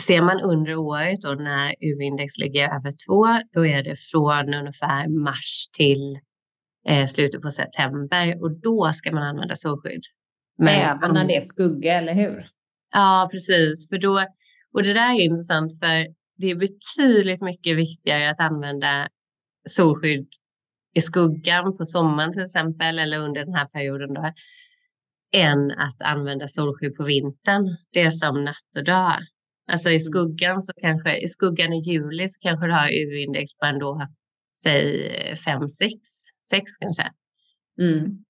ser 0.01 0.23
man 0.23 0.41
under 0.41 0.77
året 0.77 1.21
då 1.21 1.29
när 1.29 1.75
UV-index 1.81 2.39
ligger 2.39 2.65
över 2.65 2.93
två, 3.07 3.49
då 3.53 3.67
är 3.67 3.83
det 3.83 3.97
från 3.97 4.55
ungefär 4.55 5.09
mars 5.09 5.69
till 5.77 6.19
eh, 6.89 7.07
slutet 7.07 7.43
på 7.43 7.51
september 7.51 8.43
och 8.43 8.61
då 8.61 8.93
ska 8.93 9.13
man 9.13 9.23
använda 9.23 9.57
solskydd. 9.57 10.03
Men, 10.59 10.69
Även 10.69 11.15
när 11.15 11.25
det 11.25 11.37
är 11.37 11.41
skugga, 11.41 11.99
eller 11.99 12.15
hur? 12.15 12.47
Ja, 12.93 13.29
precis. 13.33 13.89
För 13.89 13.99
då, 13.99 14.27
och 14.73 14.83
det 14.83 14.93
där 14.93 15.15
är 15.15 15.21
intressant 15.21 15.79
för 15.79 16.07
det 16.37 16.51
är 16.51 16.55
betydligt 16.55 17.41
mycket 17.41 17.77
viktigare 17.77 18.31
att 18.31 18.41
använda 18.41 19.09
solskydd 19.69 20.29
i 20.95 21.01
skuggan 21.01 21.77
på 21.77 21.85
sommaren 21.85 22.33
till 22.33 22.43
exempel 22.43 22.99
eller 22.99 23.19
under 23.19 23.45
den 23.45 23.55
här 23.55 23.67
perioden 23.67 24.15
då, 24.15 24.33
än 25.37 25.71
att 25.71 26.03
använda 26.03 26.49
solskydd 26.49 26.97
på 26.97 27.05
vintern. 27.05 27.77
Det 27.93 28.01
är 28.01 28.11
som 28.11 28.45
natt 28.45 28.77
och 28.77 28.85
dag. 28.85 29.17
Alltså 29.73 29.91
i 29.91 29.93
mm. 29.93 30.01
skuggan 30.01 30.63
så 30.63 30.73
kanske 30.81 31.17
i 31.17 31.29
skuggan 31.29 31.73
i 31.73 31.81
juli 31.81 32.29
så 32.29 32.39
kanske 32.41 32.67
du 32.67 32.73
har 32.73 32.89
UV-index 32.89 33.55
på 33.61 33.67
ändå 33.67 34.09
säg 34.63 35.37
5, 35.37 35.69
6, 35.69 35.93
6 36.51 36.77
kanske. 36.81 37.11
Mm. 37.81 38.24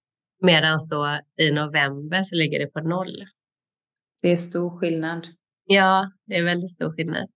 Medan 0.45 0.79
då 0.91 1.21
i 1.41 1.51
november 1.51 2.23
så 2.23 2.35
ligger 2.35 2.59
det 2.59 2.67
på 2.67 2.81
noll. 2.81 3.25
Det 4.23 4.33
är 4.33 4.37
stor 4.37 4.79
skillnad. 4.79 5.27
Ja, 5.65 6.11
det 6.27 6.35
är 6.35 6.45
väldigt 6.45 6.71
stor 6.71 6.93
skillnad. 6.93 7.29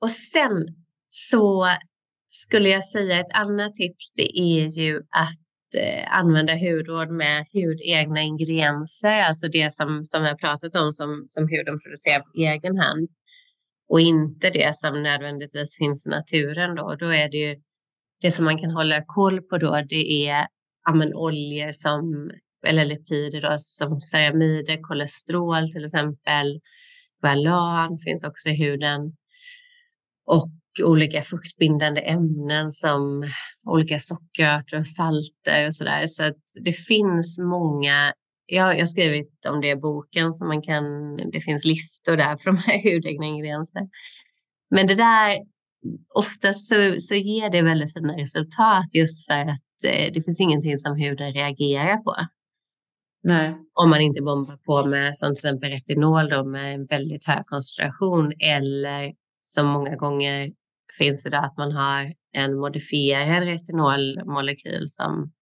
Och 0.00 0.10
sen 0.10 0.52
så 1.06 1.68
skulle 2.26 2.68
jag 2.68 2.84
säga 2.84 3.20
ett 3.20 3.32
annat 3.32 3.74
tips 3.74 4.12
det 4.14 4.38
är 4.38 4.66
ju 4.66 4.96
att 4.96 5.80
eh, 5.80 6.18
använda 6.18 6.52
hudvård 6.52 7.10
med 7.10 7.46
hudegna 7.52 8.22
ingredienser, 8.22 9.22
alltså 9.22 9.48
det 9.48 9.72
som, 9.72 10.04
som 10.04 10.24
jag 10.24 10.38
pratat 10.38 10.76
om 10.76 10.92
som, 10.92 11.24
som 11.28 11.48
huden 11.48 11.80
producerar 11.80 12.20
på 12.20 12.30
egen 12.34 12.78
hand 12.78 13.08
och 13.88 14.00
inte 14.00 14.50
det 14.50 14.76
som 14.76 15.02
nödvändigtvis 15.02 15.76
finns 15.76 16.06
i 16.06 16.08
naturen 16.08 16.74
då. 16.74 16.94
Då 16.94 17.06
är 17.06 17.28
det 17.28 17.36
ju 17.36 17.56
det 18.20 18.30
som 18.30 18.44
man 18.44 18.58
kan 18.58 18.70
hålla 18.70 19.04
koll 19.06 19.42
på 19.42 19.58
då, 19.58 19.82
det 19.88 20.28
är 20.28 20.46
ja, 20.84 20.94
men, 20.94 21.14
oljor 21.14 21.72
som, 21.72 22.30
eller 22.66 22.84
lipider 22.84 23.40
då, 23.40 23.56
som 23.58 24.00
ceramider, 24.00 24.82
kolesterol 24.82 25.72
till 25.72 25.84
exempel, 25.84 26.60
valan 27.22 27.98
finns 27.98 28.24
också 28.24 28.48
i 28.48 28.54
huden 28.54 29.16
och 30.26 30.50
olika 30.82 31.22
fuktbindande 31.22 32.00
ämnen 32.00 32.72
som 32.72 33.24
olika 33.66 33.98
sockerarter 33.98 34.78
och 34.78 34.86
salter 34.86 35.66
och 35.66 35.74
sådär. 35.74 36.06
Så 36.06 36.24
att 36.24 36.42
det 36.64 36.72
finns 36.72 37.38
många 37.38 38.12
jag, 38.46 38.74
jag 38.74 38.80
har 38.80 38.86
skrivit 38.86 39.46
om 39.48 39.60
det 39.60 39.68
i 39.68 39.76
boken 39.76 40.32
så 40.32 40.46
man 40.46 40.62
kan, 40.62 41.16
det 41.16 41.40
finns 41.40 41.64
listor 41.64 42.16
där 42.16 42.36
på 42.36 42.42
de 42.44 42.56
här 42.56 42.82
hudegna 42.94 43.26
ingredienserna. 43.26 43.88
Men 44.70 44.86
det 44.86 44.94
där, 44.94 45.38
oftast 46.14 46.68
så, 46.68 46.96
så 47.00 47.14
ger 47.14 47.50
det 47.50 47.62
väldigt 47.62 47.92
fina 47.92 48.16
resultat 48.16 48.86
just 48.94 49.26
för 49.26 49.40
att 49.40 49.73
det 49.88 50.24
finns 50.24 50.40
ingenting 50.40 50.78
som 50.78 50.96
huden 50.96 51.32
reagerar 51.32 51.96
på. 51.96 52.16
Nej. 53.22 53.54
Om 53.72 53.90
man 53.90 54.00
inte 54.00 54.22
bombar 54.22 54.56
på 54.56 54.86
med 54.86 55.16
som 55.16 55.28
till 55.28 55.32
exempel 55.32 55.70
retinol 55.70 56.28
då, 56.28 56.44
med 56.44 56.74
en 56.74 56.86
väldigt 56.86 57.24
hög 57.24 57.44
koncentration 57.44 58.32
eller 58.38 59.14
som 59.40 59.66
många 59.66 59.96
gånger 59.96 60.52
finns 60.98 61.22
det 61.22 61.38
att 61.38 61.56
man 61.56 61.72
har 61.72 62.14
en 62.32 62.58
modifierad 62.58 63.42
retinolmolekyl 63.42 64.88
som, 64.88 65.32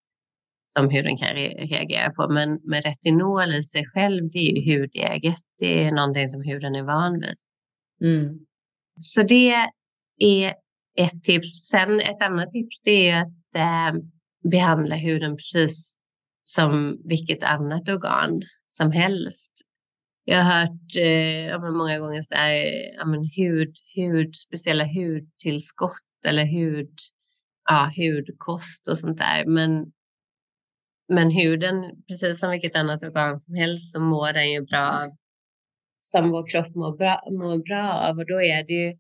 som 0.66 0.90
huden 0.90 1.16
kan 1.16 1.28
re 1.28 1.48
reagera 1.48 2.11
på. 2.11 2.28
Men 2.28 2.61
med 2.64 2.85
retinol 2.85 3.55
i 3.55 3.62
sig 3.62 3.87
själv, 3.87 4.31
det 4.31 4.38
är 4.38 4.57
ju 4.57 4.81
hudäget. 4.81 5.40
Det 5.59 5.85
är 5.85 5.92
någonting 5.92 6.28
som 6.28 6.43
huden 6.43 6.74
är 6.74 6.82
van 6.82 7.20
vid. 7.20 7.36
Mm. 8.11 8.38
Så 9.01 9.22
det 9.22 9.55
är 10.18 10.55
ett 10.99 11.24
tips. 11.24 11.68
Sen 11.70 12.01
ett 12.01 12.22
annat 12.22 12.49
tips 12.49 12.80
det 12.84 13.09
är 13.09 13.22
att 13.22 13.55
eh, 13.57 14.01
behandla 14.51 14.97
huden 14.97 15.36
precis 15.36 15.97
som 16.45 16.99
vilket 17.05 17.43
annat 17.43 17.88
organ 17.88 18.43
som 18.66 18.93
helst. 18.93 19.53
Jag 20.24 20.43
har 20.43 20.61
hört 20.61 20.97
eh, 20.97 21.72
många 21.72 21.99
gånger 21.99 22.22
så 22.22 22.34
här, 22.34 22.55
ja, 22.97 23.07
men 23.07 23.30
hud, 23.36 23.76
hud, 23.95 24.36
speciella 24.36 24.84
hudtillskott 24.84 26.26
eller 26.26 26.45
hud, 26.45 26.95
ja, 27.68 27.93
hudkost 27.97 28.88
och 28.88 28.99
sånt 28.99 29.18
där. 29.18 29.47
Men, 29.47 29.93
men 31.09 31.30
huden, 31.30 32.05
precis 32.09 32.40
som 32.40 32.51
vilket 32.51 32.76
annat 32.76 33.03
organ 33.03 33.40
som 33.40 33.55
helst, 33.55 33.93
så 33.93 34.01
mår 34.01 34.32
den 34.32 34.53
ju 34.53 34.61
bra 34.61 34.90
av 34.90 35.16
som 36.01 36.30
vår 36.30 36.51
kropp 36.51 36.74
mår 36.74 36.97
bra, 36.97 37.22
mår 37.30 37.59
bra 37.68 37.93
av. 37.93 38.18
Och 38.18 38.26
då 38.26 38.43
är 38.43 38.64
det 38.66 38.72
ju 38.72 38.97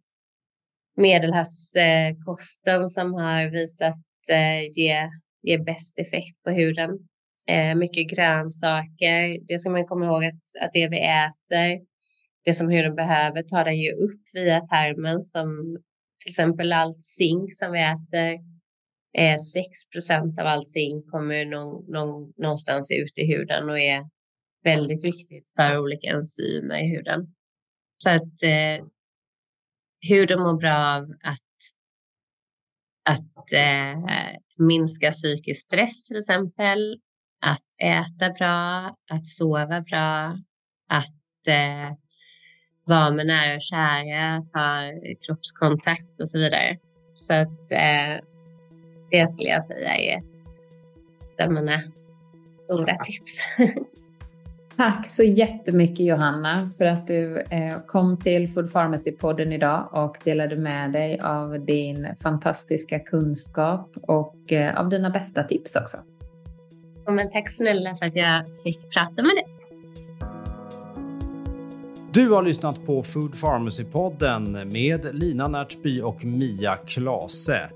medelhavskosten 0.96 2.88
som 2.88 3.14
har 3.14 3.50
visat 3.50 3.96
eh, 4.30 4.62
ge, 4.76 5.10
ger 5.42 5.58
bäst 5.58 5.98
effekt 5.98 6.42
på 6.44 6.50
huden. 6.50 6.90
Eh, 7.48 7.74
mycket 7.74 8.10
grönsaker, 8.16 9.46
det 9.48 9.58
ska 9.58 9.70
man 9.70 9.86
komma 9.86 10.06
ihåg 10.06 10.24
att, 10.24 10.64
att 10.64 10.72
det 10.72 10.88
vi 10.88 11.00
äter, 11.00 11.86
det 12.44 12.54
som 12.54 12.68
huden 12.68 12.94
behöver 12.94 13.42
tar 13.42 13.64
den 13.64 13.78
ju 13.78 13.92
upp 13.92 14.22
via 14.34 14.60
tarmen 14.60 15.22
som 15.22 15.76
till 16.22 16.30
exempel 16.30 16.72
allt 16.72 17.02
zink 17.02 17.54
som 17.54 17.72
vi 17.72 17.80
äter. 17.80 18.32
Eh, 19.18 19.36
6% 19.96 20.40
av 20.40 20.46
all 20.46 20.64
zink 20.64 21.10
kommer 21.10 21.44
någon, 21.44 21.90
någon, 21.92 22.32
någonstans 22.36 22.90
ut 22.90 23.18
i 23.18 23.26
huden 23.26 23.68
och 23.68 23.78
är 23.78 24.02
väldigt 24.64 25.04
viktigt 25.04 25.44
för 25.56 25.78
olika 25.78 26.08
enzymer 26.08 26.84
i 26.84 26.88
huden. 26.96 27.34
Så 28.02 28.10
att 28.10 28.42
eh, 28.42 28.86
huden 30.08 30.40
mår 30.40 30.60
bra 30.60 30.96
av 30.96 31.02
att, 31.02 31.51
att 33.04 33.52
eh, 33.52 34.36
minska 34.58 35.12
psykisk 35.12 35.62
stress 35.62 36.04
till 36.04 36.16
exempel, 36.16 37.00
att 37.40 37.62
äta 37.82 38.30
bra, 38.30 38.96
att 39.10 39.26
sova 39.26 39.80
bra, 39.80 40.34
att 40.88 41.48
eh, 41.48 41.96
vara 42.84 43.10
med 43.10 43.26
nära 43.26 43.56
och 43.56 43.62
kära, 43.62 44.42
ta 44.52 44.80
kroppskontakt 45.26 46.20
och 46.20 46.30
så 46.30 46.38
vidare. 46.38 46.78
Så 47.14 47.32
att 47.34 47.72
eh, 47.72 48.24
det 49.10 49.26
skulle 49.26 49.48
jag 49.48 49.64
säga 49.64 49.96
är 49.96 50.18
ett 50.18 51.44
av 51.44 51.52
mina 51.52 51.82
stora 52.50 52.96
tips. 53.04 53.38
Tack 54.76 55.06
så 55.06 55.22
jättemycket 55.22 56.06
Johanna 56.06 56.70
för 56.78 56.84
att 56.84 57.06
du 57.06 57.40
eh, 57.40 57.78
kom 57.86 58.16
till 58.16 58.48
Food 58.48 58.72
Pharmacy-podden 58.72 59.54
idag 59.54 59.88
och 59.92 60.16
delade 60.24 60.56
med 60.56 60.92
dig 60.92 61.20
av 61.20 61.64
din 61.64 62.08
fantastiska 62.22 62.98
kunskap 62.98 63.90
och 64.02 64.52
eh, 64.52 64.80
av 64.80 64.88
dina 64.88 65.10
bästa 65.10 65.42
tips 65.42 65.76
också. 65.76 65.96
Ja, 67.06 67.12
men 67.12 67.30
tack 67.30 67.50
snälla 67.50 67.94
för 67.94 68.06
att 68.06 68.16
jag 68.16 68.44
fick 68.64 68.90
prata 68.90 69.22
med 69.22 69.32
dig. 69.36 69.44
Du 72.12 72.30
har 72.30 72.42
lyssnat 72.42 72.86
på 72.86 73.02
Food 73.02 73.34
Pharmacy-podden 73.34 74.72
med 74.72 75.06
Lina 75.12 75.48
Närtby 75.48 76.00
och 76.00 76.24
Mia 76.24 76.72
Klase. 76.72 77.70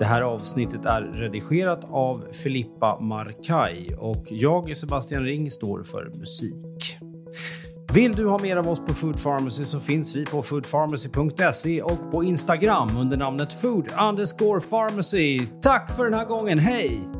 Det 0.00 0.06
här 0.06 0.22
avsnittet 0.22 0.86
är 0.86 1.02
redigerat 1.02 1.84
av 1.90 2.24
Filippa 2.32 3.00
Markaj 3.00 3.94
och 3.98 4.24
jag, 4.28 4.76
Sebastian 4.76 5.22
Ring, 5.22 5.50
står 5.50 5.82
för 5.82 6.12
musik. 6.18 6.98
Vill 7.94 8.12
du 8.12 8.26
ha 8.26 8.38
mer 8.38 8.56
av 8.56 8.68
oss 8.68 8.80
på 8.80 8.94
Food 8.94 9.22
Pharmacy 9.22 9.64
så 9.64 9.80
finns 9.80 10.16
vi 10.16 10.26
på 10.26 10.42
foodpharmacy.se 10.42 11.82
och 11.82 12.12
på 12.12 12.24
Instagram 12.24 12.88
under 12.98 13.16
namnet 13.16 13.52
food 13.52 13.88
underscore 14.00 14.60
pharmacy. 14.60 15.40
Tack 15.62 15.90
för 15.96 16.04
den 16.04 16.14
här 16.14 16.26
gången, 16.26 16.58
hej! 16.58 17.19